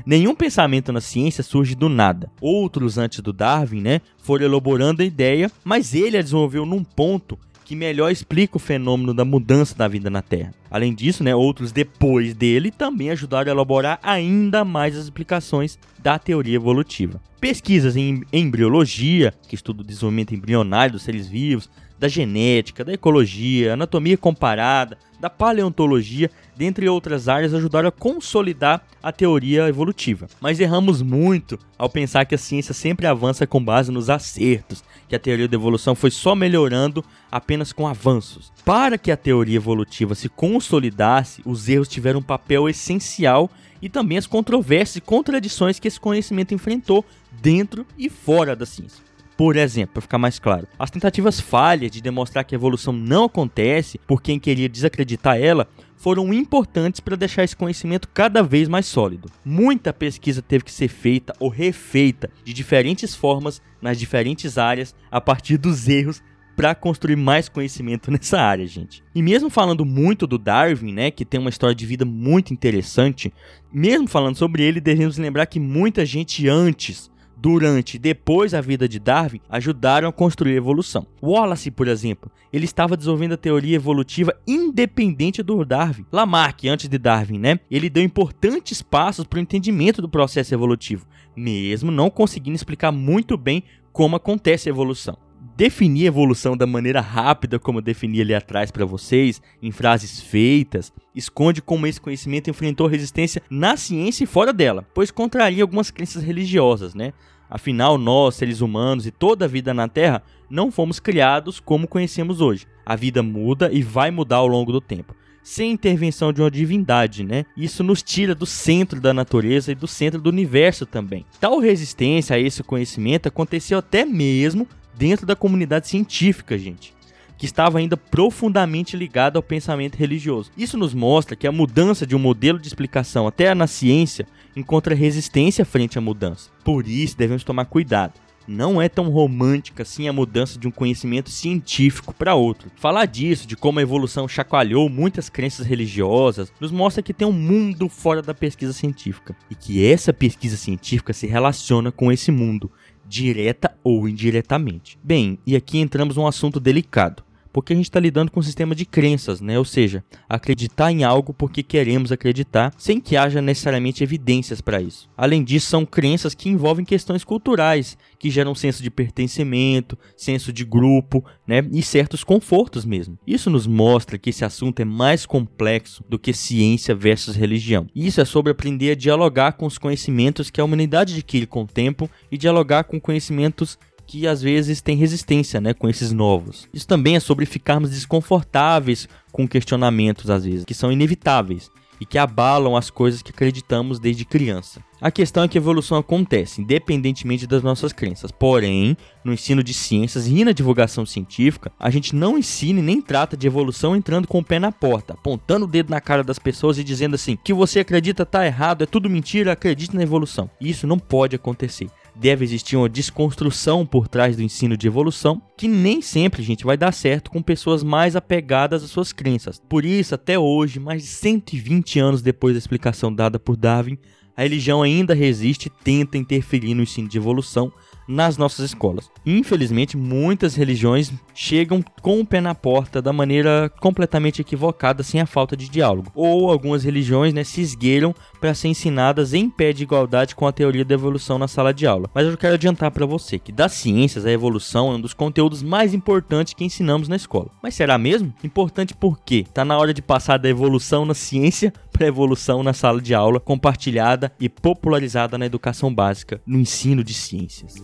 Nenhum 0.05 0.36
pensamento 0.36 0.91
na 0.91 1.01
ciência 1.01 1.44
surge 1.44 1.75
do 1.75 1.89
nada. 1.89 2.29
Outros 2.39 2.98
antes 2.98 3.20
do 3.20 3.34
Darwin, 3.34 3.82
né, 3.82 4.01
foram 4.17 4.46
elaborando 4.46 5.01
a 5.01 5.05
ideia, 5.05 5.51
mas 5.63 5.94
ele 5.94 6.17
a 6.17 6.22
desenvolveu 6.22 6.65
num 6.65 6.84
ponto 6.84 7.38
que 7.65 7.75
melhor 7.75 8.12
explica 8.12 8.58
o 8.58 8.60
fenômeno 8.60 9.13
da 9.13 9.25
mudança 9.25 9.75
da 9.75 9.88
vida 9.88 10.10
na 10.10 10.22
Terra. 10.22 10.53
Além 10.70 10.94
disso, 10.94 11.24
né, 11.24 11.36
outros 11.36 11.72
depois 11.72 12.36
dele 12.36 12.70
também 12.70 13.10
ajudaram 13.10 13.50
a 13.51 13.55
elaborar 13.55 14.00
ainda 14.03 14.63
mais 14.63 14.96
as 14.96 15.05
explicações 15.05 15.79
da 15.98 16.20
teoria 16.20 16.55
evolutiva. 16.55 17.20
Pesquisas 17.41 17.96
em 17.96 18.22
embriologia, 18.32 19.34
que 19.48 19.55
estuda 19.55 19.82
o 19.82 19.86
desenvolvimento 19.86 20.36
embrionário 20.36 20.94
dos 20.94 21.01
seres 21.01 21.27
vivos, 21.27 21.70
da 22.05 22.07
genética, 22.07 22.85
da 22.85 22.93
ecologia, 22.93 23.74
anatomia 23.74 24.15
comparada, 24.15 24.97
da 25.19 25.27
paleontologia, 25.27 26.29
dentre 26.55 26.88
outras 26.88 27.27
áreas, 27.27 27.51
ajudaram 27.51 27.89
a 27.89 27.91
consolidar 27.91 28.85
a 29.01 29.12
teoria 29.12 29.67
evolutiva. 29.67 30.27
Mas 30.39 30.59
erramos 30.59 31.01
muito 31.01 31.57
ao 31.79 31.89
pensar 31.89 32.25
que 32.25 32.35
a 32.35 32.38
ciência 32.38 32.75
sempre 32.75 33.07
avança 33.07 33.47
com 33.47 33.63
base 33.63 33.91
nos 33.91 34.07
acertos, 34.07 34.83
que 35.09 35.15
a 35.15 35.19
teoria 35.19 35.47
da 35.47 35.55
evolução 35.55 35.95
foi 35.95 36.12
só 36.12 36.35
melhorando 36.35 37.03
apenas 37.31 37.74
com 37.74 37.88
avanços. 37.88 38.53
Para 38.63 39.00
que 39.00 39.12
a 39.12 39.17
teoria 39.17 39.55
evolutiva 39.55 40.13
se 40.13 40.29
consolidasse, 40.29 41.41
os 41.43 41.67
erros 41.67 41.88
tiveram 41.88 42.19
um 42.19 42.24
papel 42.24 42.69
essencial 42.69 43.50
e 43.81 43.89
também 43.89 44.19
as 44.19 44.27
controvérsias 44.27 44.97
e 44.97 45.01
contradições 45.01 45.79
que 45.79 45.88
esse 45.88 46.00
conhecimento 46.00 46.53
enfrentou 46.53 47.03
dentro 47.41 47.85
e 47.97 48.09
fora 48.09 48.55
da 48.55 48.65
ciência. 48.65 49.04
Por 49.37 49.57
exemplo, 49.57 49.95
para 49.95 50.01
ficar 50.01 50.17
mais 50.17 50.39
claro, 50.39 50.67
as 50.79 50.89
tentativas 50.89 51.39
falhas 51.39 51.91
de 51.91 52.01
demonstrar 52.01 52.43
que 52.45 52.55
a 52.55 52.57
evolução 52.57 52.93
não 52.93 53.25
acontece 53.25 53.99
por 54.07 54.21
quem 54.21 54.39
queria 54.39 54.69
desacreditar 54.69 55.37
ela 55.37 55.67
foram 55.97 56.33
importantes 56.33 56.99
para 56.99 57.17
deixar 57.17 57.43
esse 57.43 57.55
conhecimento 57.55 58.07
cada 58.13 58.41
vez 58.41 58.67
mais 58.67 58.85
sólido. 58.85 59.29
Muita 59.43 59.91
pesquisa 59.91 60.41
teve 60.41 60.63
que 60.63 60.71
ser 60.71 60.87
feita 60.87 61.33
ou 61.39 61.49
refeita 61.49 62.29
de 62.43 62.53
diferentes 62.53 63.15
formas 63.15 63.61
nas 63.81 63.99
diferentes 63.99 64.57
áreas 64.57 64.95
a 65.11 65.19
partir 65.19 65.57
dos 65.57 65.87
erros 65.89 66.21
para 66.55 66.73
construir 66.73 67.17
mais 67.17 67.49
conhecimento 67.49 68.09
nessa 68.11 68.39
área, 68.39 68.65
gente. 68.65 69.03
E 69.13 69.21
mesmo 69.21 69.49
falando 69.49 69.85
muito 69.85 70.25
do 70.25 70.37
Darwin, 70.37 70.93
né, 70.93 71.11
que 71.11 71.25
tem 71.25 71.39
uma 71.39 71.49
história 71.49 71.75
de 71.75 71.85
vida 71.85 72.05
muito 72.05 72.53
interessante, 72.53 73.33
mesmo 73.71 74.07
falando 74.07 74.37
sobre 74.37 74.63
ele, 74.63 74.79
devemos 74.79 75.17
lembrar 75.17 75.45
que 75.45 75.59
muita 75.59 76.05
gente 76.05 76.47
antes 76.47 77.11
durante 77.37 77.95
e 77.95 77.99
depois 77.99 78.51
da 78.51 78.61
vida 78.61 78.87
de 78.87 78.99
Darwin 78.99 79.41
ajudaram 79.49 80.09
a 80.09 80.13
construir 80.13 80.53
a 80.53 80.57
evolução. 80.57 81.05
Wallace, 81.21 81.71
por 81.71 81.87
exemplo, 81.87 82.31
ele 82.51 82.65
estava 82.65 82.95
desenvolvendo 82.95 83.33
a 83.33 83.37
teoria 83.37 83.75
evolutiva 83.75 84.33
independente 84.47 85.43
do 85.43 85.63
Darwin. 85.65 86.05
Lamarck, 86.11 86.65
antes 86.67 86.87
de 86.87 86.97
Darwin, 86.97 87.39
né? 87.39 87.59
Ele 87.69 87.89
deu 87.89 88.03
importantes 88.03 88.81
passos 88.81 89.25
para 89.25 89.37
o 89.37 89.41
entendimento 89.41 90.01
do 90.01 90.09
processo 90.09 90.53
evolutivo, 90.53 91.05
mesmo 91.35 91.91
não 91.91 92.09
conseguindo 92.09 92.55
explicar 92.55 92.91
muito 92.91 93.37
bem 93.37 93.63
como 93.91 94.15
acontece 94.15 94.69
a 94.69 94.71
evolução 94.71 95.25
definir 95.55 96.05
evolução 96.05 96.57
da 96.57 96.67
maneira 96.67 97.00
rápida 97.00 97.57
como 97.57 97.79
eu 97.79 97.83
defini 97.83 98.21
ali 98.21 98.33
atrás 98.33 98.71
para 98.71 98.85
vocês, 98.85 99.41
em 99.62 99.71
frases 99.71 100.19
feitas, 100.19 100.91
esconde 101.15 101.62
como 101.62 101.88
esse 101.88 102.01
conhecimento 102.01 102.50
enfrentou 102.50 102.88
resistência 102.88 103.41
na 103.50 103.77
ciência 103.77 104.24
e 104.24 104.27
fora 104.27 104.51
dela, 104.51 104.85
pois 104.93 105.12
contraria 105.12 105.63
algumas 105.63 105.89
crenças 105.89 106.24
religiosas, 106.24 106.93
né? 106.93 107.13
Afinal, 107.50 107.97
nós, 107.97 108.35
seres 108.35 108.59
humanos 108.59 109.05
e 109.05 109.12
toda 109.12 109.45
a 109.45 109.47
vida 109.47 109.74
na 109.74 109.88
Terra, 109.88 110.24
não 110.50 110.71
fomos 110.71 111.00
criados 111.00 111.59
como 111.59 111.88
conhecemos 111.88 112.41
hoje. 112.41 112.65
A 112.85 112.95
vida 112.95 113.21
muda 113.21 113.71
e 113.71 113.81
vai 113.83 114.12
mudar 114.12 114.38
ao 114.38 114.47
longo 114.47 114.71
do 114.71 114.81
tempo 114.81 115.15
sem 115.45 115.71
intervenção 115.74 116.33
de 116.33 116.41
uma 116.41 116.50
divindade, 116.50 117.24
né? 117.24 117.45
Isso 117.55 117.83
nos 117.83 118.01
tira 118.01 118.33
do 118.33 118.47
centro 118.47 119.00
da 119.00 119.13
natureza 119.13 119.71
e 119.71 119.75
do 119.75 119.85
centro 119.85 120.19
do 120.19 120.31
universo 120.31 120.88
também. 120.88 121.24
Tal 121.39 121.59
resistência 121.59 122.35
a 122.35 122.39
esse 122.39 122.63
conhecimento 122.63 123.27
aconteceu 123.27 123.77
até 123.77 124.03
mesmo 124.05 124.67
dentro 124.97 125.25
da 125.25 125.35
comunidade 125.35 125.87
científica, 125.87 126.57
gente, 126.57 126.93
que 127.37 127.45
estava 127.45 127.79
ainda 127.79 127.97
profundamente 127.97 128.95
ligada 128.95 129.37
ao 129.37 129.43
pensamento 129.43 129.95
religioso. 129.95 130.51
Isso 130.57 130.77
nos 130.77 130.93
mostra 130.93 131.35
que 131.35 131.47
a 131.47 131.51
mudança 131.51 132.05
de 132.05 132.15
um 132.15 132.19
modelo 132.19 132.59
de 132.59 132.67
explicação 132.67 133.27
até 133.27 133.53
na 133.53 133.67
ciência 133.67 134.25
encontra 134.55 134.95
resistência 134.95 135.65
frente 135.65 135.97
à 135.97 136.01
mudança. 136.01 136.49
Por 136.63 136.87
isso, 136.87 137.17
devemos 137.17 137.43
tomar 137.43 137.65
cuidado. 137.65 138.13
Não 138.47 138.79
é 138.79 138.87
tão 138.87 139.09
romântica 139.09 139.81
assim 139.81 140.07
a 140.07 140.13
mudança 140.13 140.59
de 140.59 140.67
um 140.67 140.71
conhecimento 140.71 141.31
científico 141.31 142.13
para 142.13 142.35
outro. 142.35 142.69
Falar 142.75 143.05
disso, 143.07 143.47
de 143.47 143.55
como 143.55 143.79
a 143.79 143.81
evolução 143.81 144.27
chacoalhou 144.27 144.87
muitas 144.87 145.29
crenças 145.29 145.65
religiosas, 145.65 146.53
nos 146.59 146.71
mostra 146.71 147.01
que 147.01 147.13
tem 147.13 147.27
um 147.27 147.31
mundo 147.31 147.89
fora 147.89 148.21
da 148.21 148.35
pesquisa 148.35 148.71
científica 148.71 149.35
e 149.49 149.55
que 149.55 149.83
essa 149.83 150.13
pesquisa 150.13 150.57
científica 150.57 151.11
se 151.11 151.25
relaciona 151.25 151.91
com 151.91 152.11
esse 152.11 152.31
mundo 152.31 152.71
direta 153.07 153.75
ou 153.83 154.07
indiretamente. 154.07 154.97
Bem, 155.03 155.38
e 155.45 155.55
aqui 155.55 155.79
entramos 155.79 156.15
num 156.15 156.27
assunto 156.27 156.59
delicado, 156.59 157.24
porque 157.55 157.71
a 157.71 157.75
gente 157.77 157.85
está 157.85 158.01
lidando 158.01 158.31
com 158.31 158.41
um 158.41 158.43
sistema 158.43 158.75
de 158.75 158.83
crenças, 158.83 159.39
né? 159.39 159.57
Ou 159.57 159.63
seja, 159.63 160.03
acreditar 160.27 160.91
em 160.91 161.05
algo 161.05 161.33
porque 161.33 161.63
queremos 161.63 162.12
acreditar, 162.12 162.74
sem 162.77 163.00
que 163.00 163.15
haja 163.15 163.41
necessariamente 163.41 164.03
evidências 164.03 164.59
para 164.59 164.81
isso. 164.81 165.09
Além 165.15 165.41
disso, 165.41 165.67
são 165.67 165.85
crenças 165.85 166.35
que 166.35 166.50
envolvem 166.50 166.83
questões 166.83 167.24
culturais, 167.24 167.97
que 168.19 168.29
geram 168.29 168.53
senso 168.53 168.83
de 168.83 168.91
pertencimento, 168.91 169.97
senso 170.17 170.51
de 170.51 170.65
grupo, 170.65 171.24
né? 171.47 171.65
E 171.71 171.81
certos 171.81 172.25
confortos 172.25 172.83
mesmo. 172.83 173.17
Isso 173.25 173.50
nos 173.50 173.65
mostra 173.65 174.17
que 174.17 174.31
esse 174.31 174.43
assunto 174.43 174.81
é 174.81 174.85
mais 174.85 175.25
complexo 175.25 176.03
do 176.09 176.19
que 176.19 176.33
ciência 176.33 176.93
versus 176.93 177.38
religião. 177.38 177.88
Isso 177.95 178.19
é 178.19 178.25
sobre 178.25 178.51
aprender 178.51 178.91
a 178.91 178.95
dialogar 178.95 179.53
com 179.53 179.65
os 179.65 179.77
conhecimentos 179.77 180.50
que 180.50 180.59
a 180.59 180.65
humanidade 180.65 181.13
adquire 181.13 181.47
com 181.47 181.63
o 181.63 181.67
tempo 181.67 182.09
e 182.29 182.38
dialogar 182.38 182.83
com 182.83 183.00
conhecimentos 183.00 183.79
que 184.05 184.27
às 184.27 184.41
vezes 184.41 184.81
tem 184.81 184.95
resistência, 184.95 185.59
né, 185.59 185.74
com 185.74 185.89
esses 185.89 186.12
novos. 186.12 186.67
Isso 186.74 186.88
também 186.88 187.15
é 187.15 187.19
sobre 187.19 187.45
ficarmos 187.45 187.91
desconfortáveis 187.91 189.07
com 189.31 189.47
questionamentos 189.47 190.29
às 190.29 190.45
vezes, 190.45 190.65
que 190.65 190.74
são 190.74 190.91
inevitáveis 190.91 191.69
e 192.00 192.05
que 192.05 192.17
abalam 192.17 192.75
as 192.75 192.89
coisas 192.89 193.21
que 193.21 193.31
acreditamos 193.31 194.00
desde 194.00 194.25
criança. 194.25 194.81
A 195.00 195.12
questão 195.12 195.43
é 195.43 195.47
que 195.47 195.57
a 195.57 195.62
evolução 195.62 195.97
acontece 195.97 196.62
independentemente 196.62 197.45
das 197.45 197.62
nossas 197.62 197.93
crenças. 197.93 198.31
Porém, 198.31 198.97
no 199.24 199.33
ensino 199.33 199.63
de 199.63 199.74
ciências 199.74 200.27
e 200.27 200.43
na 200.43 200.51
divulgação 200.51 201.05
científica, 201.05 201.71
a 201.79 201.89
gente 201.89 202.15
não 202.15 202.38
ensina 202.38 202.79
e 202.79 202.83
nem 202.83 203.01
trata 203.01 203.38
de 203.38 203.47
evolução 203.47 203.95
entrando 203.95 204.27
com 204.27 204.39
o 204.39 204.43
pé 204.43 204.59
na 204.59 204.71
porta, 204.71 205.13
apontando 205.13 205.65
o 205.65 205.69
dedo 205.69 205.89
na 205.89 206.01
cara 206.01 206.24
das 206.24 206.39
pessoas 206.39 206.77
e 206.77 206.83
dizendo 206.83 207.15
assim: 207.15 207.38
que 207.43 207.53
você 207.53 207.79
acredita 207.79 208.25
tá 208.25 208.45
errado, 208.45 208.83
é 208.83 208.88
tudo 208.88 209.09
mentira, 209.09 209.51
acredite 209.51 209.95
na 209.95 210.03
evolução. 210.03 210.50
Isso 210.59 210.88
não 210.88 210.97
pode 210.97 211.35
acontecer 211.35 211.89
deve 212.15 212.45
existir 212.45 212.75
uma 212.77 212.89
desconstrução 212.89 213.86
por 213.86 214.07
trás 214.07 214.36
do 214.36 214.43
ensino 214.43 214.77
de 214.77 214.88
evolução, 214.88 215.41
que 215.57 215.67
nem 215.67 216.01
sempre, 216.01 216.41
gente, 216.43 216.65
vai 216.65 216.77
dar 216.77 216.91
certo 216.91 217.29
com 217.29 217.41
pessoas 217.41 217.83
mais 217.83 218.16
apegadas 218.16 218.83
às 218.83 218.89
suas 218.89 219.11
crenças. 219.11 219.61
Por 219.68 219.83
isso, 219.83 220.16
até 220.16 220.39
hoje, 220.39 220.79
mais 220.79 221.03
de 221.03 221.09
120 221.09 222.00
anos 222.00 222.22
depois 222.22 222.53
da 222.53 222.59
explicação 222.59 223.13
dada 223.13 223.39
por 223.39 223.55
Darwin, 223.55 223.98
a 224.37 224.44
religião 224.44 224.81
ainda 224.81 225.13
resiste 225.13 225.68
e 225.68 225.83
tenta 225.83 226.18
interferir 226.18 226.74
no 226.74 226.83
ensino 226.83 227.07
de 227.07 227.18
evolução, 227.18 227.72
nas 228.07 228.37
nossas 228.37 228.66
escolas. 228.66 229.09
Infelizmente, 229.25 229.98
muitas 229.98 230.55
religiões 230.55 231.11
chegam 231.33 231.83
com 232.01 232.20
o 232.20 232.25
pé 232.25 232.39
na 232.39 232.53
porta 232.53 233.01
da 233.01 233.11
maneira 233.11 233.72
completamente 233.79 234.42
equivocada, 234.42 235.03
sem 235.03 235.22
a 235.22 235.25
falta 235.25 235.55
de 235.55 235.70
diálogo. 235.70 236.11
Ou 236.13 236.51
algumas 236.51 236.83
religiões 236.83 237.33
né, 237.33 237.44
se 237.44 237.61
esgueiram 237.61 238.13
para 238.46 238.53
ser 238.53 238.68
ensinadas 238.68 239.34
em 239.34 239.50
pé 239.50 239.74
de 239.74 239.81
igualdade 239.81 240.36
com 240.36 240.46
a 240.46 240.51
teoria 240.51 240.86
da 240.86 240.94
evolução 240.94 241.40
na 241.40 241.48
sala 241.48 241.74
de 241.74 241.88
aula. 241.88 242.08
Mas 242.14 242.27
eu 242.27 242.38
quero 242.38 242.53
adiantar 242.53 242.92
para 242.92 243.03
você 243.03 243.40
que 243.40 243.51
das 243.51 243.72
ciências 243.72 244.24
a 244.24 244.31
evolução 244.31 244.92
é 244.92 244.96
um 244.98 245.01
dos 245.01 245.16
conteúdos 245.16 245.64
mais 245.64 245.96
importantes 245.96 246.53
que 246.53 246.64
ensinamos 246.64 247.08
na 247.08 247.16
escola. 247.16 247.50
Mas 247.64 247.74
será 247.74 247.98
mesmo? 247.98 248.31
Importante 248.44 248.94
porque 248.94 249.38
está 249.38 249.66
na 249.66 249.79
hora 249.79 249.96
de 249.96 250.01
passar 250.03 250.38
da 250.38 250.48
evolução 250.48 251.05
na 251.05 251.16
ciência 251.16 251.74
para 251.92 252.05
a 252.05 252.08
evolução 252.08 252.62
na 252.62 252.72
sala 252.72 253.01
de 253.01 253.16
aula, 253.16 253.40
compartilhada 253.40 254.31
e 254.40 254.48
popularizada 254.48 255.40
na 255.40 255.48
educação 255.48 255.92
básica, 255.92 256.40
no 256.46 256.60
ensino 256.60 257.03
de 257.03 257.16
ciências. 257.16 257.84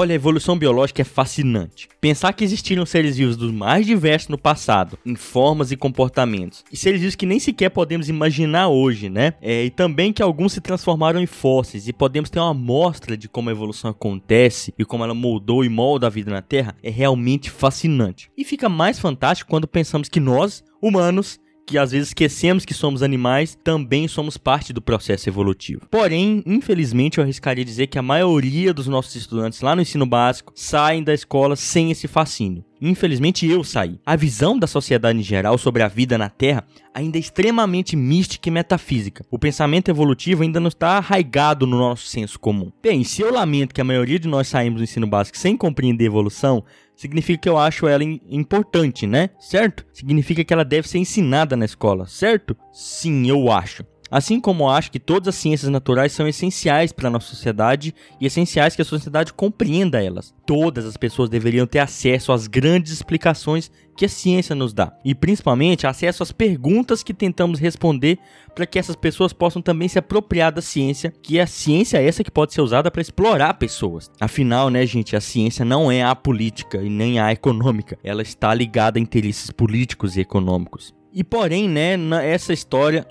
Olha, 0.00 0.12
a 0.12 0.14
evolução 0.14 0.56
biológica 0.56 1.02
é 1.02 1.04
fascinante. 1.04 1.88
Pensar 2.00 2.32
que 2.32 2.44
existiram 2.44 2.86
seres 2.86 3.16
vivos 3.16 3.36
dos 3.36 3.50
mais 3.50 3.84
diversos 3.84 4.28
no 4.28 4.38
passado, 4.38 4.96
em 5.04 5.16
formas 5.16 5.72
e 5.72 5.76
comportamentos, 5.76 6.64
e 6.72 6.76
seres 6.76 7.00
vivos 7.00 7.16
que 7.16 7.26
nem 7.26 7.40
sequer 7.40 7.70
podemos 7.70 8.08
imaginar 8.08 8.68
hoje, 8.68 9.10
né? 9.10 9.34
É, 9.42 9.64
e 9.64 9.70
também 9.70 10.12
que 10.12 10.22
alguns 10.22 10.52
se 10.52 10.60
transformaram 10.60 11.20
em 11.20 11.26
fósseis, 11.26 11.88
e 11.88 11.92
podemos 11.92 12.30
ter 12.30 12.38
uma 12.38 12.52
amostra 12.52 13.16
de 13.16 13.28
como 13.28 13.48
a 13.48 13.52
evolução 13.52 13.90
acontece 13.90 14.72
e 14.78 14.84
como 14.84 15.02
ela 15.02 15.14
moldou 15.14 15.64
e 15.64 15.68
molda 15.68 16.06
a 16.06 16.10
vida 16.10 16.30
na 16.30 16.42
Terra, 16.42 16.76
é 16.80 16.90
realmente 16.90 17.50
fascinante. 17.50 18.30
E 18.38 18.44
fica 18.44 18.68
mais 18.68 19.00
fantástico 19.00 19.50
quando 19.50 19.66
pensamos 19.66 20.08
que 20.08 20.20
nós, 20.20 20.62
humanos, 20.80 21.40
que 21.68 21.76
às 21.76 21.92
vezes 21.92 22.08
esquecemos 22.08 22.64
que 22.64 22.72
somos 22.72 23.02
animais, 23.02 23.54
também 23.62 24.08
somos 24.08 24.38
parte 24.38 24.72
do 24.72 24.80
processo 24.80 25.28
evolutivo. 25.28 25.82
Porém, 25.90 26.42
infelizmente, 26.46 27.18
eu 27.18 27.24
arriscaria 27.24 27.64
dizer 27.64 27.88
que 27.88 27.98
a 27.98 28.02
maioria 28.02 28.72
dos 28.72 28.88
nossos 28.88 29.14
estudantes 29.14 29.60
lá 29.60 29.76
no 29.76 29.82
ensino 29.82 30.06
básico 30.06 30.50
saem 30.54 31.04
da 31.04 31.12
escola 31.12 31.56
sem 31.56 31.90
esse 31.90 32.08
fascínio. 32.08 32.64
Infelizmente 32.80 33.46
eu 33.46 33.64
saí. 33.64 33.98
A 34.04 34.16
visão 34.16 34.58
da 34.58 34.66
sociedade 34.66 35.18
em 35.18 35.22
geral 35.22 35.58
sobre 35.58 35.82
a 35.82 35.88
vida 35.88 36.16
na 36.16 36.28
Terra 36.28 36.64
ainda 36.94 37.18
é 37.18 37.20
extremamente 37.20 37.96
mística 37.96 38.48
e 38.48 38.52
metafísica. 38.52 39.24
O 39.30 39.38
pensamento 39.38 39.90
evolutivo 39.90 40.42
ainda 40.42 40.60
não 40.60 40.68
está 40.68 40.98
arraigado 40.98 41.66
no 41.66 41.78
nosso 41.78 42.06
senso 42.06 42.38
comum. 42.38 42.70
Bem, 42.82 43.04
se 43.04 43.22
eu 43.22 43.32
lamento 43.32 43.74
que 43.74 43.80
a 43.80 43.84
maioria 43.84 44.18
de 44.18 44.28
nós 44.28 44.48
saímos 44.48 44.80
do 44.80 44.84
ensino 44.84 45.06
básico 45.06 45.38
sem 45.38 45.56
compreender 45.56 46.04
evolução, 46.04 46.64
significa 46.96 47.42
que 47.42 47.48
eu 47.48 47.58
acho 47.58 47.86
ela 47.86 48.02
importante, 48.04 49.06
né? 49.06 49.30
Certo? 49.38 49.86
Significa 49.92 50.44
que 50.44 50.52
ela 50.52 50.64
deve 50.64 50.88
ser 50.88 50.98
ensinada 50.98 51.56
na 51.56 51.64
escola, 51.64 52.06
certo? 52.06 52.56
Sim, 52.72 53.28
eu 53.28 53.50
acho. 53.50 53.84
Assim 54.10 54.40
como 54.40 54.68
acho 54.70 54.90
que 54.90 54.98
todas 54.98 55.28
as 55.28 55.34
ciências 55.34 55.70
naturais 55.70 56.12
são 56.12 56.26
essenciais 56.26 56.92
para 56.92 57.08
a 57.08 57.10
nossa 57.10 57.28
sociedade 57.28 57.94
e 58.20 58.26
essenciais 58.26 58.74
que 58.74 58.82
a 58.82 58.84
sociedade 58.84 59.32
compreenda 59.32 60.02
elas. 60.02 60.34
Todas 60.46 60.86
as 60.86 60.96
pessoas 60.96 61.28
deveriam 61.28 61.66
ter 61.66 61.78
acesso 61.78 62.32
às 62.32 62.46
grandes 62.46 62.92
explicações 62.92 63.70
que 63.98 64.04
a 64.04 64.08
ciência 64.08 64.54
nos 64.54 64.72
dá 64.72 64.92
e 65.04 65.12
principalmente 65.12 65.84
acesso 65.84 66.22
às 66.22 66.30
perguntas 66.30 67.02
que 67.02 67.12
tentamos 67.12 67.58
responder 67.58 68.16
para 68.54 68.64
que 68.64 68.78
essas 68.78 68.94
pessoas 68.94 69.32
possam 69.32 69.60
também 69.60 69.88
se 69.88 69.98
apropriar 69.98 70.52
da 70.52 70.62
ciência, 70.62 71.12
que 71.20 71.38
é 71.38 71.42
a 71.42 71.46
ciência 71.48 72.00
essa 72.00 72.22
que 72.22 72.30
pode 72.30 72.54
ser 72.54 72.60
usada 72.60 72.92
para 72.92 73.02
explorar 73.02 73.54
pessoas. 73.54 74.08
Afinal, 74.20 74.70
né, 74.70 74.86
gente, 74.86 75.16
a 75.16 75.20
ciência 75.20 75.64
não 75.64 75.90
é 75.90 76.04
a 76.04 76.14
política 76.14 76.78
e 76.78 76.88
nem 76.88 77.18
a 77.18 77.32
econômica, 77.32 77.98
ela 78.04 78.22
está 78.22 78.54
ligada 78.54 79.00
a 79.00 79.02
interesses 79.02 79.50
políticos 79.50 80.16
e 80.16 80.20
econômicos. 80.20 80.94
E 81.12 81.24
porém, 81.24 81.68
né, 81.68 81.96
essa 82.24 82.52
história 82.52 83.04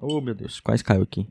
Oh, 0.00 0.20
meu 0.20 0.34
Deus, 0.34 0.60
quase 0.60 0.82
caiu 0.82 1.02
aqui. 1.02 1.26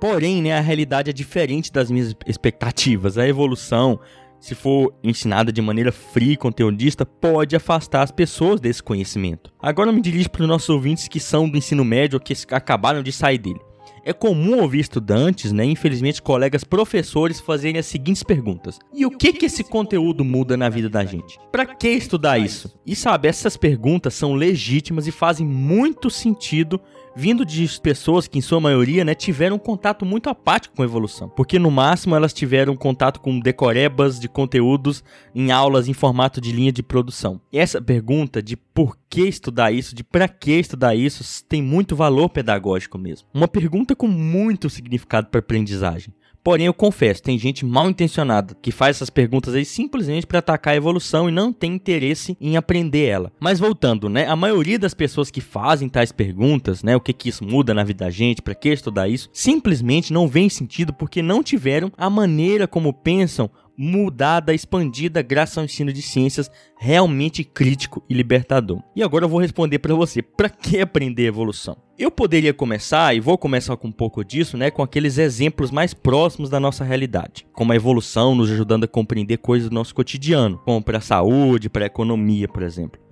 Porém, 0.00 0.42
né, 0.42 0.56
a 0.56 0.60
realidade 0.60 1.10
é 1.10 1.12
diferente 1.12 1.70
das 1.70 1.90
minhas 1.90 2.14
expectativas. 2.26 3.18
A 3.18 3.28
evolução, 3.28 4.00
se 4.40 4.54
for 4.54 4.94
ensinada 5.02 5.52
de 5.52 5.60
maneira 5.60 5.92
fria 5.92 6.32
e 6.32 6.36
conteudista, 6.36 7.04
pode 7.04 7.54
afastar 7.54 8.02
as 8.02 8.10
pessoas 8.10 8.60
desse 8.60 8.82
conhecimento. 8.82 9.52
Agora 9.60 9.90
eu 9.90 9.94
me 9.94 10.00
dirijo 10.00 10.30
para 10.30 10.42
os 10.42 10.48
nossos 10.48 10.68
ouvintes 10.68 11.06
que 11.06 11.20
são 11.20 11.48
do 11.48 11.58
ensino 11.58 11.84
médio 11.84 12.16
ou 12.16 12.20
que 12.20 12.34
acabaram 12.50 13.02
de 13.02 13.12
sair 13.12 13.38
dele. 13.38 13.60
É 14.06 14.12
comum 14.12 14.60
ouvir 14.60 14.80
estudantes, 14.80 15.50
né, 15.50 15.64
infelizmente 15.64 16.20
colegas 16.20 16.62
professores 16.62 17.40
fazerem 17.40 17.78
as 17.78 17.86
seguintes 17.86 18.22
perguntas: 18.22 18.78
E 18.92 19.06
o 19.06 19.10
que 19.10 19.32
que 19.32 19.46
esse 19.46 19.64
conteúdo 19.64 20.22
muda 20.22 20.58
na 20.58 20.68
vida 20.68 20.90
da 20.90 21.04
gente? 21.06 21.38
Para 21.50 21.64
que 21.64 21.88
estudar 21.88 22.38
isso? 22.38 22.78
E 22.84 22.94
sabe, 22.94 23.28
essas 23.28 23.56
perguntas 23.56 24.12
são 24.12 24.34
legítimas 24.34 25.06
e 25.06 25.10
fazem 25.10 25.46
muito 25.46 26.10
sentido 26.10 26.78
vindo 27.14 27.44
de 27.44 27.68
pessoas 27.80 28.26
que, 28.26 28.38
em 28.38 28.42
sua 28.42 28.60
maioria, 28.60 29.04
né, 29.04 29.14
tiveram 29.14 29.56
um 29.56 29.58
contato 29.58 30.04
muito 30.04 30.28
apático 30.28 30.76
com 30.76 30.82
a 30.82 30.84
evolução. 30.84 31.28
Porque, 31.28 31.58
no 31.58 31.70
máximo, 31.70 32.16
elas 32.16 32.32
tiveram 32.32 32.76
contato 32.76 33.20
com 33.20 33.38
decorebas 33.38 34.18
de 34.18 34.28
conteúdos 34.28 35.04
em 35.34 35.50
aulas 35.52 35.88
em 35.88 35.92
formato 35.92 36.40
de 36.40 36.52
linha 36.52 36.72
de 36.72 36.82
produção. 36.82 37.40
E 37.52 37.58
essa 37.58 37.80
pergunta 37.80 38.42
de 38.42 38.56
por 38.56 38.98
que 39.08 39.22
estudar 39.22 39.72
isso, 39.72 39.94
de 39.94 40.02
para 40.02 40.28
que 40.28 40.52
estudar 40.52 40.94
isso, 40.94 41.44
tem 41.44 41.62
muito 41.62 41.94
valor 41.94 42.28
pedagógico 42.28 42.98
mesmo. 42.98 43.28
Uma 43.32 43.48
pergunta 43.48 43.94
com 43.94 44.08
muito 44.08 44.68
significado 44.68 45.28
para 45.28 45.38
aprendizagem. 45.38 46.12
Porém, 46.44 46.66
eu 46.66 46.74
confesso, 46.74 47.22
tem 47.22 47.38
gente 47.38 47.64
mal 47.64 47.88
intencionada 47.88 48.54
que 48.60 48.70
faz 48.70 48.96
essas 48.96 49.08
perguntas 49.08 49.54
aí 49.54 49.64
simplesmente 49.64 50.26
para 50.26 50.40
atacar 50.40 50.74
a 50.74 50.76
evolução 50.76 51.26
e 51.26 51.32
não 51.32 51.50
tem 51.50 51.72
interesse 51.72 52.36
em 52.38 52.54
aprender 52.54 53.06
ela. 53.06 53.32
Mas 53.40 53.58
voltando, 53.58 54.10
né? 54.10 54.26
A 54.26 54.36
maioria 54.36 54.78
das 54.78 54.92
pessoas 54.92 55.30
que 55.30 55.40
fazem 55.40 55.88
tais 55.88 56.12
perguntas, 56.12 56.82
né? 56.82 56.94
O 56.94 57.00
que 57.00 57.14
que 57.14 57.30
isso 57.30 57.42
muda 57.42 57.72
na 57.72 57.82
vida 57.82 58.04
da 58.04 58.10
gente, 58.10 58.42
para 58.42 58.54
que 58.54 58.68
estudar 58.68 59.08
isso, 59.08 59.30
simplesmente 59.32 60.12
não 60.12 60.28
vem 60.28 60.50
sentido 60.50 60.92
porque 60.92 61.22
não 61.22 61.42
tiveram 61.42 61.90
a 61.96 62.10
maneira 62.10 62.68
como 62.68 62.92
pensam 62.92 63.48
mudada, 63.76 64.54
expandida 64.54 65.22
graças 65.22 65.58
ao 65.58 65.64
ensino 65.64 65.92
de 65.92 66.02
ciências 66.02 66.50
realmente 66.76 67.42
crítico 67.44 68.02
e 68.08 68.14
libertador. 68.14 68.82
E 68.94 69.02
agora 69.02 69.24
eu 69.24 69.28
vou 69.28 69.40
responder 69.40 69.78
para 69.78 69.94
você, 69.94 70.22
para 70.22 70.48
que 70.48 70.80
aprender 70.80 71.26
evolução? 71.26 71.76
Eu 71.98 72.10
poderia 72.10 72.52
começar, 72.52 73.14
e 73.14 73.20
vou 73.20 73.38
começar 73.38 73.76
com 73.76 73.88
um 73.88 73.92
pouco 73.92 74.24
disso, 74.24 74.56
né, 74.56 74.70
com 74.70 74.82
aqueles 74.82 75.16
exemplos 75.16 75.70
mais 75.70 75.94
próximos 75.94 76.50
da 76.50 76.58
nossa 76.58 76.82
realidade, 76.82 77.46
como 77.52 77.72
a 77.72 77.76
evolução 77.76 78.34
nos 78.34 78.50
ajudando 78.50 78.84
a 78.84 78.88
compreender 78.88 79.38
coisas 79.38 79.68
do 79.68 79.74
nosso 79.74 79.94
cotidiano, 79.94 80.60
como 80.64 80.82
para 80.82 80.98
a 80.98 81.00
saúde, 81.00 81.70
para 81.70 81.84
a 81.84 81.86
economia, 81.86 82.48
por 82.48 82.62
exemplo. 82.62 83.03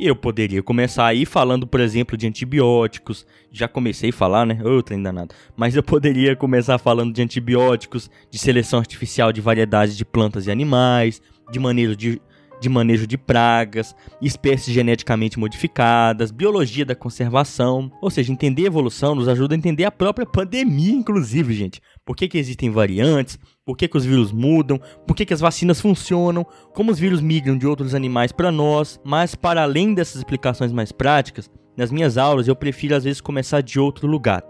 E 0.00 0.06
eu 0.06 0.14
poderia 0.14 0.62
começar 0.62 1.06
aí 1.06 1.26
falando, 1.26 1.66
por 1.66 1.80
exemplo, 1.80 2.16
de 2.16 2.26
antibióticos. 2.26 3.26
Já 3.50 3.66
comecei 3.66 4.10
a 4.10 4.12
falar, 4.12 4.46
né? 4.46 4.60
Outra 4.64 4.94
ainda 4.94 5.12
nada. 5.12 5.34
Mas 5.56 5.74
eu 5.74 5.82
poderia 5.82 6.36
começar 6.36 6.78
falando 6.78 7.12
de 7.12 7.20
antibióticos, 7.20 8.08
de 8.30 8.38
seleção 8.38 8.78
artificial 8.78 9.32
de 9.32 9.40
variedades 9.40 9.96
de 9.96 10.04
plantas 10.04 10.46
e 10.46 10.52
animais, 10.52 11.20
de 11.50 11.58
manejo 11.58 11.96
de, 11.96 12.22
de 12.60 12.68
manejo 12.68 13.06
de 13.06 13.16
pragas, 13.16 13.94
espécies 14.20 14.74
geneticamente 14.74 15.38
modificadas, 15.38 16.30
biologia 16.30 16.84
da 16.84 16.94
conservação. 16.94 17.90
Ou 18.00 18.10
seja, 18.10 18.32
entender 18.32 18.64
a 18.64 18.66
evolução 18.66 19.14
nos 19.14 19.28
ajuda 19.28 19.54
a 19.54 19.58
entender 19.58 19.84
a 19.84 19.90
própria 19.90 20.26
pandemia, 20.26 20.92
inclusive, 20.92 21.52
gente. 21.54 21.80
Por 22.04 22.16
que, 22.16 22.28
que 22.28 22.38
existem 22.38 22.70
variantes? 22.70 23.38
por 23.68 23.76
que, 23.76 23.86
que 23.86 23.98
os 23.98 24.04
vírus 24.06 24.32
mudam, 24.32 24.80
por 25.06 25.14
que, 25.14 25.26
que 25.26 25.34
as 25.34 25.40
vacinas 25.40 25.78
funcionam, 25.78 26.42
como 26.72 26.90
os 26.90 26.98
vírus 26.98 27.20
migram 27.20 27.58
de 27.58 27.66
outros 27.66 27.94
animais 27.94 28.32
para 28.32 28.50
nós. 28.50 28.98
Mas, 29.04 29.34
para 29.34 29.62
além 29.62 29.92
dessas 29.92 30.16
explicações 30.16 30.72
mais 30.72 30.90
práticas, 30.90 31.50
nas 31.76 31.90
minhas 31.90 32.16
aulas 32.16 32.48
eu 32.48 32.56
prefiro 32.56 32.96
às 32.96 33.04
vezes 33.04 33.20
começar 33.20 33.60
de 33.60 33.78
outro 33.78 34.06
lugar. 34.08 34.42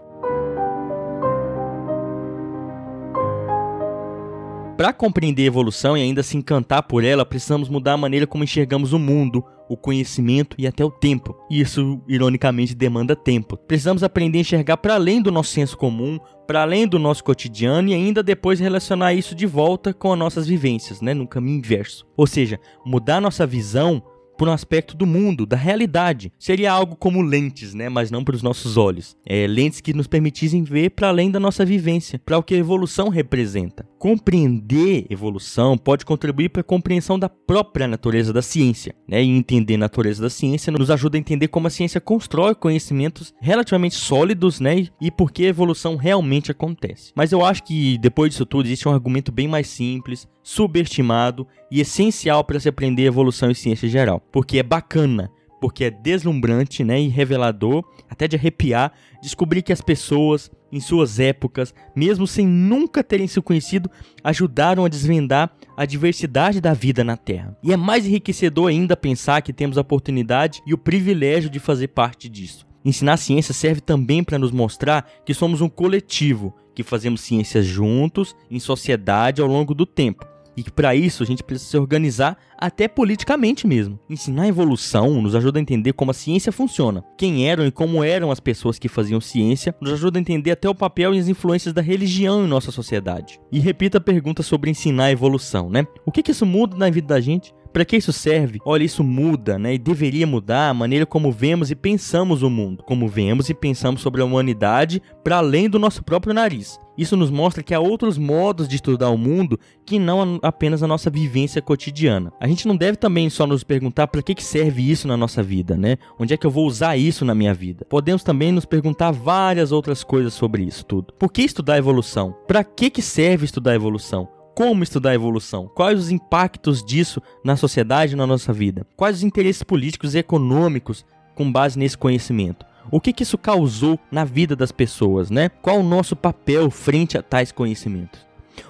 Para 4.79 4.93
compreender 4.93 5.43
a 5.43 5.47
evolução 5.47 5.97
e 5.97 6.01
ainda 6.01 6.23
se 6.23 6.37
encantar 6.37 6.83
por 6.83 7.03
ela, 7.03 7.25
precisamos 7.25 7.67
mudar 7.67 7.91
a 7.91 7.97
maneira 7.97 8.25
como 8.25 8.45
enxergamos 8.45 8.93
o 8.93 8.97
mundo, 8.97 9.43
o 9.67 9.75
conhecimento 9.75 10.55
e 10.57 10.65
até 10.65 10.85
o 10.85 10.89
tempo. 10.89 11.35
Isso, 11.51 12.01
ironicamente, 12.07 12.73
demanda 12.73 13.13
tempo. 13.13 13.57
Precisamos 13.57 14.03
aprender 14.03 14.37
a 14.37 14.41
enxergar 14.41 14.77
para 14.77 14.95
além 14.95 15.21
do 15.21 15.33
nosso 15.33 15.51
senso 15.51 15.77
comum, 15.77 16.17
para 16.47 16.61
além 16.61 16.87
do 16.87 16.97
nosso 16.97 17.25
cotidiano 17.25 17.89
e 17.89 17.93
ainda 17.93 18.23
depois 18.23 18.57
relacionar 18.61 19.13
isso 19.13 19.35
de 19.35 19.45
volta 19.45 19.93
com 19.93 20.13
as 20.13 20.17
nossas 20.17 20.47
vivências, 20.47 21.01
né, 21.01 21.13
no 21.13 21.27
caminho 21.27 21.57
inverso. 21.57 22.07
Ou 22.15 22.25
seja, 22.25 22.57
mudar 22.85 23.19
nossa 23.19 23.45
visão 23.45 24.01
por 24.39 24.47
um 24.47 24.53
aspecto 24.53 24.95
do 24.95 25.05
mundo, 25.05 25.45
da 25.45 25.57
realidade. 25.57 26.31
Seria 26.39 26.71
algo 26.71 26.95
como 26.95 27.21
lentes, 27.21 27.73
né? 27.73 27.89
Mas 27.89 28.09
não 28.09 28.23
para 28.23 28.37
os 28.37 28.41
nossos 28.41 28.77
olhos. 28.77 29.17
É, 29.25 29.45
lentes 29.45 29.81
que 29.81 29.93
nos 29.93 30.07
permitissem 30.07 30.63
ver 30.63 30.91
para 30.91 31.09
além 31.09 31.29
da 31.29 31.41
nossa 31.41 31.65
vivência, 31.65 32.21
para 32.25 32.37
o 32.37 32.43
que 32.43 32.55
a 32.55 32.57
evolução 32.57 33.09
representa. 33.09 33.85
Compreender 33.97 35.05
evolução 35.09 35.77
pode 35.77 36.05
contribuir 36.05 36.47
para 36.47 36.61
a 36.61 36.63
compreensão 36.63 37.19
da 37.19 37.27
própria 37.27 37.85
natureza 37.85 38.31
da 38.31 38.41
ciência, 38.41 38.95
né? 39.05 39.21
E 39.21 39.27
entender 39.27 39.75
a 39.75 39.79
natureza 39.79 40.21
da 40.21 40.29
ciência 40.29 40.71
nos 40.71 40.89
ajuda 40.89 41.17
a 41.17 41.19
entender 41.19 41.49
como 41.49 41.67
a 41.67 41.69
ciência 41.69 41.99
constrói 41.99 42.55
conhecimentos 42.55 43.33
relativamente 43.41 43.95
sólidos, 43.95 44.61
né? 44.61 44.87
E 45.01 45.11
por 45.11 45.33
que 45.33 45.47
a 45.47 45.49
evolução 45.49 45.97
realmente 45.97 46.49
acontece. 46.49 47.11
Mas 47.13 47.33
eu 47.33 47.43
acho 47.43 47.61
que 47.63 47.97
depois 47.97 48.31
disso 48.31 48.45
tudo 48.45 48.67
existe 48.67 48.87
um 48.87 48.93
argumento 48.93 49.33
bem 49.33 49.49
mais 49.49 49.67
simples, 49.67 50.25
subestimado 50.41 51.45
e 51.71 51.79
essencial 51.79 52.43
para 52.43 52.59
se 52.59 52.67
aprender 52.67 53.03
evolução 53.03 53.51
e 53.51 53.55
ciência 53.55 53.87
geral, 53.87 54.19
porque 54.31 54.59
é 54.59 54.63
bacana, 54.63 55.31
porque 55.59 55.83
é 55.83 55.91
deslumbrante, 55.91 56.83
né, 56.83 57.01
e 57.01 57.07
revelador, 57.07 57.83
até 58.09 58.27
de 58.27 58.35
arrepiar, 58.35 58.91
descobrir 59.21 59.61
que 59.61 59.73
as 59.73 59.81
pessoas, 59.81 60.49
em 60.71 60.79
suas 60.79 61.19
épocas, 61.19 61.73
mesmo 61.95 62.25
sem 62.25 62.47
nunca 62.47 63.03
terem 63.03 63.27
se 63.27 63.41
conhecido, 63.41 63.89
ajudaram 64.23 64.85
a 64.85 64.89
desvendar 64.89 65.51
a 65.75 65.85
diversidade 65.85 66.61
da 66.61 66.73
vida 66.73 67.03
na 67.03 67.17
Terra. 67.17 67.57
E 67.63 67.73
é 67.73 67.77
mais 67.77 68.05
enriquecedor 68.05 68.69
ainda 68.69 68.95
pensar 68.95 69.41
que 69.41 69.53
temos 69.53 69.77
a 69.77 69.81
oportunidade 69.81 70.61
e 70.65 70.73
o 70.73 70.77
privilégio 70.77 71.49
de 71.49 71.59
fazer 71.59 71.89
parte 71.89 72.29
disso. 72.29 72.67
Ensinar 72.83 73.17
ciência 73.17 73.53
serve 73.53 73.81
também 73.81 74.23
para 74.23 74.39
nos 74.39 74.51
mostrar 74.51 75.05
que 75.25 75.33
somos 75.33 75.59
um 75.59 75.67
coletivo, 75.67 76.55
que 76.73 76.81
fazemos 76.81 77.21
ciências 77.21 77.65
juntos, 77.65 78.33
em 78.49 78.59
sociedade 78.59 79.41
ao 79.41 79.47
longo 79.47 79.73
do 79.73 79.85
tempo 79.85 80.25
e 80.59 80.63
que 80.63 80.71
para 80.71 80.93
isso 80.93 81.23
a 81.23 81.25
gente 81.25 81.41
precisa 81.41 81.71
se 81.71 81.77
organizar 81.77 82.37
até 82.57 82.85
politicamente 82.85 83.65
mesmo. 83.65 83.97
Ensinar 84.09 84.41
a 84.43 84.47
evolução 84.49 85.21
nos 85.21 85.33
ajuda 85.33 85.57
a 85.57 85.61
entender 85.61 85.93
como 85.93 86.11
a 86.11 86.13
ciência 86.13 86.51
funciona, 86.51 87.01
quem 87.17 87.47
eram 87.47 87.65
e 87.65 87.71
como 87.71 88.03
eram 88.03 88.29
as 88.29 88.41
pessoas 88.41 88.77
que 88.77 88.89
faziam 88.89 89.21
ciência, 89.21 89.73
nos 89.79 89.93
ajuda 89.93 90.19
a 90.19 90.21
entender 90.21 90.51
até 90.51 90.67
o 90.67 90.75
papel 90.75 91.15
e 91.15 91.19
as 91.19 91.29
influências 91.29 91.73
da 91.73 91.81
religião 91.81 92.43
em 92.43 92.47
nossa 92.47 92.71
sociedade. 92.71 93.39
E 93.49 93.57
repita 93.57 93.99
a 93.99 94.01
pergunta 94.01 94.43
sobre 94.43 94.69
ensinar 94.69 95.05
a 95.05 95.11
evolução, 95.11 95.69
né? 95.69 95.87
O 96.05 96.11
que, 96.11 96.21
que 96.21 96.31
isso 96.31 96.45
muda 96.45 96.75
na 96.75 96.89
vida 96.89 97.07
da 97.07 97.21
gente? 97.21 97.53
Para 97.71 97.85
que 97.85 97.97
isso 97.97 98.11
serve? 98.11 98.59
Olha, 98.65 98.83
isso 98.83 99.03
muda, 99.03 99.59
né? 99.59 99.73
E 99.73 99.77
deveria 99.77 100.25
mudar 100.25 100.69
a 100.69 100.73
maneira 100.73 101.05
como 101.05 101.31
vemos 101.31 101.71
e 101.71 101.75
pensamos 101.75 102.41
o 102.41 102.49
mundo, 102.49 102.83
como 102.83 103.07
vemos 103.07 103.49
e 103.49 103.53
pensamos 103.53 104.01
sobre 104.01 104.21
a 104.21 104.25
humanidade 104.25 105.01
para 105.23 105.37
além 105.37 105.69
do 105.69 105.79
nosso 105.79 106.03
próprio 106.03 106.33
nariz. 106.33 106.79
Isso 106.97 107.15
nos 107.15 107.31
mostra 107.31 107.63
que 107.63 107.73
há 107.73 107.79
outros 107.79 108.17
modos 108.17 108.67
de 108.67 108.75
estudar 108.75 109.09
o 109.09 109.17
mundo 109.17 109.57
que 109.85 109.97
não 109.97 110.37
apenas 110.41 110.83
a 110.83 110.87
nossa 110.87 111.09
vivência 111.09 111.61
cotidiana. 111.61 112.33
A 112.41 112.47
gente 112.47 112.67
não 112.67 112.75
deve 112.75 112.97
também 112.97 113.29
só 113.29 113.47
nos 113.47 113.63
perguntar 113.63 114.07
para 114.07 114.21
que 114.21 114.43
serve 114.43 114.91
isso 114.91 115.07
na 115.07 115.15
nossa 115.15 115.41
vida, 115.41 115.77
né? 115.77 115.95
Onde 116.19 116.33
é 116.33 116.37
que 116.37 116.45
eu 116.45 116.51
vou 116.51 116.67
usar 116.67 116.97
isso 116.97 117.23
na 117.23 117.33
minha 117.33 117.53
vida? 117.53 117.85
Podemos 117.89 118.21
também 118.21 118.51
nos 118.51 118.65
perguntar 118.65 119.11
várias 119.11 119.71
outras 119.71 120.03
coisas 120.03 120.33
sobre 120.33 120.63
isso 120.63 120.85
tudo. 120.85 121.13
Por 121.13 121.31
que 121.31 121.41
estudar 121.41 121.77
evolução? 121.77 122.35
Para 122.45 122.65
que 122.65 123.01
serve 123.01 123.45
estudar 123.45 123.75
evolução? 123.75 124.27
Como 124.59 124.83
estudar 124.83 125.11
a 125.11 125.15
evolução, 125.15 125.71
quais 125.73 125.97
os 125.97 126.11
impactos 126.11 126.83
disso 126.83 127.21
na 127.45 127.55
sociedade 127.55 128.11
e 128.11 128.17
na 128.17 128.27
nossa 128.27 128.51
vida, 128.51 128.85
quais 128.97 129.15
os 129.15 129.23
interesses 129.23 129.63
políticos 129.63 130.13
e 130.13 130.17
econômicos 130.17 131.05
com 131.33 131.49
base 131.49 131.79
nesse 131.79 131.97
conhecimento. 131.97 132.65
O 132.91 132.99
que, 132.99 133.13
que 133.13 133.23
isso 133.23 133.37
causou 133.37 133.97
na 134.11 134.25
vida 134.25 134.57
das 134.57 134.73
pessoas, 134.73 135.31
né? 135.31 135.47
Qual 135.47 135.79
o 135.79 135.83
nosso 135.83 136.13
papel 136.13 136.69
frente 136.69 137.17
a 137.17 137.23
tais 137.23 137.53
conhecimentos? 137.53 138.19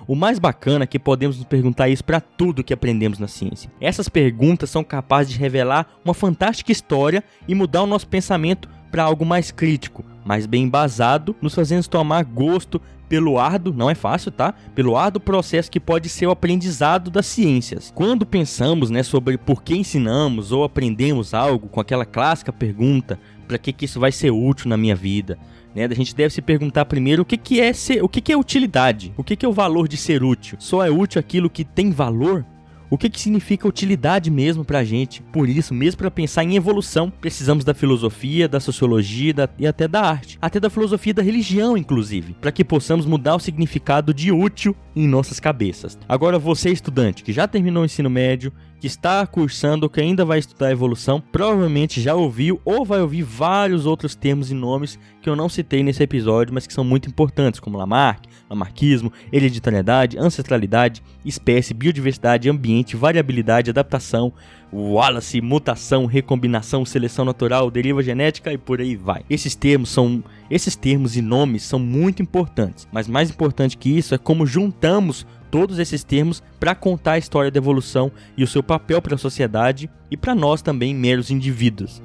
O 0.08 0.14
mais 0.14 0.38
bacana 0.38 0.84
é 0.84 0.88
que 0.88 1.00
podemos 1.00 1.38
nos 1.38 1.48
perguntar 1.48 1.90
isso 1.90 2.04
para 2.04 2.22
tudo 2.22 2.64
que 2.64 2.72
aprendemos 2.72 3.18
na 3.18 3.28
ciência. 3.28 3.72
Essas 3.82 4.08
perguntas 4.08 4.70
são 4.70 4.84
capazes 4.84 5.34
de 5.34 5.40
revelar 5.40 5.88
uma 6.06 6.14
fantástica 6.14 6.72
história 6.72 7.24
e 7.48 7.56
mudar 7.56 7.82
o 7.82 7.88
nosso 7.88 8.08
pensamento 8.08 8.70
para 8.92 9.04
algo 9.04 9.26
mais 9.26 9.50
crítico, 9.50 10.06
mais 10.24 10.46
bem 10.46 10.66
embasado, 10.66 11.36
nos 11.42 11.56
fazendo 11.56 11.88
tomar 11.88 12.24
gosto 12.26 12.80
pelo 13.10 13.40
árduo, 13.40 13.74
não 13.74 13.90
é 13.90 13.96
fácil, 13.96 14.32
tá? 14.32 14.54
Pelo 14.76 14.96
árduo 14.96 15.20
processo 15.20 15.72
que 15.72 15.80
pode 15.80 16.08
ser 16.08 16.28
o 16.28 16.32
aprendizado 16.32 17.10
das 17.10 17.26
ciências. 17.26 17.92
Quando 17.94 18.26
pensamos, 18.26 18.92
né, 18.92 19.02
sobre 19.02 19.38
por 19.38 19.64
que 19.64 19.76
ensinamos 19.76 20.52
ou 20.52 20.64
aprendemos 20.64 21.34
algo 21.34 21.68
com 21.68 21.82
aquela 21.82 22.06
clássica 22.06 22.54
pergunta, 22.54 23.20
para 23.48 23.58
que 23.58 23.74
que 23.74 23.86
isso 23.86 24.00
vai 24.00 24.12
ser 24.12 24.30
útil 24.30 24.70
na 24.70 24.78
minha 24.78 24.96
vida? 24.96 25.40
Né? 25.74 25.86
A 25.86 25.94
gente 25.94 26.16
deve 26.16 26.34
se 26.34 26.42
perguntar 26.42 26.86
primeiro 26.86 27.24
o 27.24 27.26
que, 27.26 27.36
que 27.36 27.60
é 27.60 27.74
ser, 27.74 28.04
o 28.04 28.08
que, 28.08 28.22
que 28.22 28.32
é 28.32 28.38
utilidade, 28.38 29.12
o 29.18 29.24
que, 29.24 29.36
que 29.36 29.46
é 29.46 29.50
o 29.50 29.54
valor 29.54 29.88
de 29.88 29.98
ser 29.98 30.24
útil. 30.24 30.58
Só 30.60 30.86
é 30.86 30.90
útil 30.90 31.20
aquilo 31.20 31.50
que 31.50 31.64
tem 31.64 31.92
valor? 31.92 32.46
O 32.90 32.98
que, 32.98 33.10
que 33.10 33.20
significa 33.20 33.68
utilidade 33.68 34.32
mesmo 34.32 34.66
pra 34.66 34.84
gente. 34.84 35.22
Por 35.32 35.48
isso, 35.48 35.74
mesmo 35.74 36.00
para 36.00 36.12
pensar 36.12 36.44
em 36.44 36.56
evolução, 36.56 37.12
precisamos 37.22 37.64
da 37.64 37.74
filosofia, 37.74 38.48
da 38.48 38.60
sociologia 38.60 39.34
da, 39.34 39.50
e 39.58 39.68
até 39.68 39.88
da 39.88 40.02
arte, 40.02 40.38
até 40.42 40.60
da 40.60 40.70
filosofia 40.70 41.14
da 41.14 41.22
religião, 41.22 41.78
inclusive, 41.78 42.36
para 42.42 42.52
que 42.52 42.64
possamos 42.64 43.06
mudar 43.06 43.36
o 43.36 43.40
significado 43.40 44.14
de 44.14 44.32
útil 44.32 44.76
em 44.96 45.08
nossas 45.08 45.40
cabeças. 45.40 45.98
Agora, 46.08 46.40
você, 46.40 46.70
estudante, 46.72 47.24
que 47.24 47.34
já 47.34 47.48
terminou 47.48 47.84
o 47.84 47.86
ensino 47.86 48.10
médio, 48.10 48.52
que 48.80 48.88
está 48.88 49.26
cursando 49.28 49.86
ou 49.86 49.90
que 49.90 50.00
ainda 50.00 50.24
vai 50.24 50.40
estudar 50.40 50.72
evolução, 50.72 51.22
provavelmente 51.32 52.02
já 52.02 52.16
ouviu 52.16 52.62
ou 52.64 52.86
vai 52.86 53.02
ouvir 53.02 53.24
vários 53.24 53.86
outros 53.86 54.16
termos 54.16 54.52
e 54.52 54.54
nomes 54.54 54.98
que 55.22 55.30
eu 55.30 55.36
não 55.36 55.50
citei 55.50 55.84
nesse 55.84 56.02
episódio, 56.02 56.54
mas 56.54 56.66
que 56.66 56.74
são 56.74 56.84
muito 56.84 57.10
importantes, 57.10 57.60
como 57.60 57.78
Lamarck, 57.78 58.26
Lamarquismo, 58.50 59.12
hereditariedade, 59.32 60.18
ancestralidade, 60.18 61.04
espécie, 61.24 61.74
biodiversidade, 61.74 62.50
ambiente, 62.50 62.96
variabilidade, 62.96 63.70
adaptação, 63.70 64.34
Wallace, 64.72 65.42
mutação, 65.42 66.06
recombinação, 66.06 66.86
seleção 66.86 67.26
natural, 67.26 67.72
deriva 67.72 68.04
genética 68.04 68.54
e 68.54 68.58
por 68.58 68.80
aí 68.80 68.96
vai. 68.96 69.24
Esses 69.30 69.56
termos 69.56 69.90
são 69.90 70.24
esses 70.50 70.76
termos 70.76 71.16
e 71.16 71.22
nomes 71.22 71.64
são 71.64 71.80
muito 71.80 72.22
importantes, 72.22 72.88
mas 72.92 73.08
mais 73.08 73.30
importante 73.30 73.78
que 73.78 73.90
isso 73.90 74.16
é 74.16 74.18
como 74.18 74.46
juntamos 74.46 75.26
todos 75.50 75.80
esses 75.80 76.04
termos 76.04 76.42
para 76.60 76.76
contar 76.76 77.14
a 77.14 77.18
história 77.18 77.52
da 77.52 77.58
evolução 77.58 78.12
e 78.38 78.44
o 78.44 78.48
seu 78.48 78.64
papel 78.64 79.02
para 79.02 79.16
a 79.16 79.18
sociedade 79.18 79.90
e 80.12 80.18
para 80.18 80.36
nós 80.36 80.62
também, 80.62 80.94
meros 80.94 81.30
indivíduos. 81.30 82.02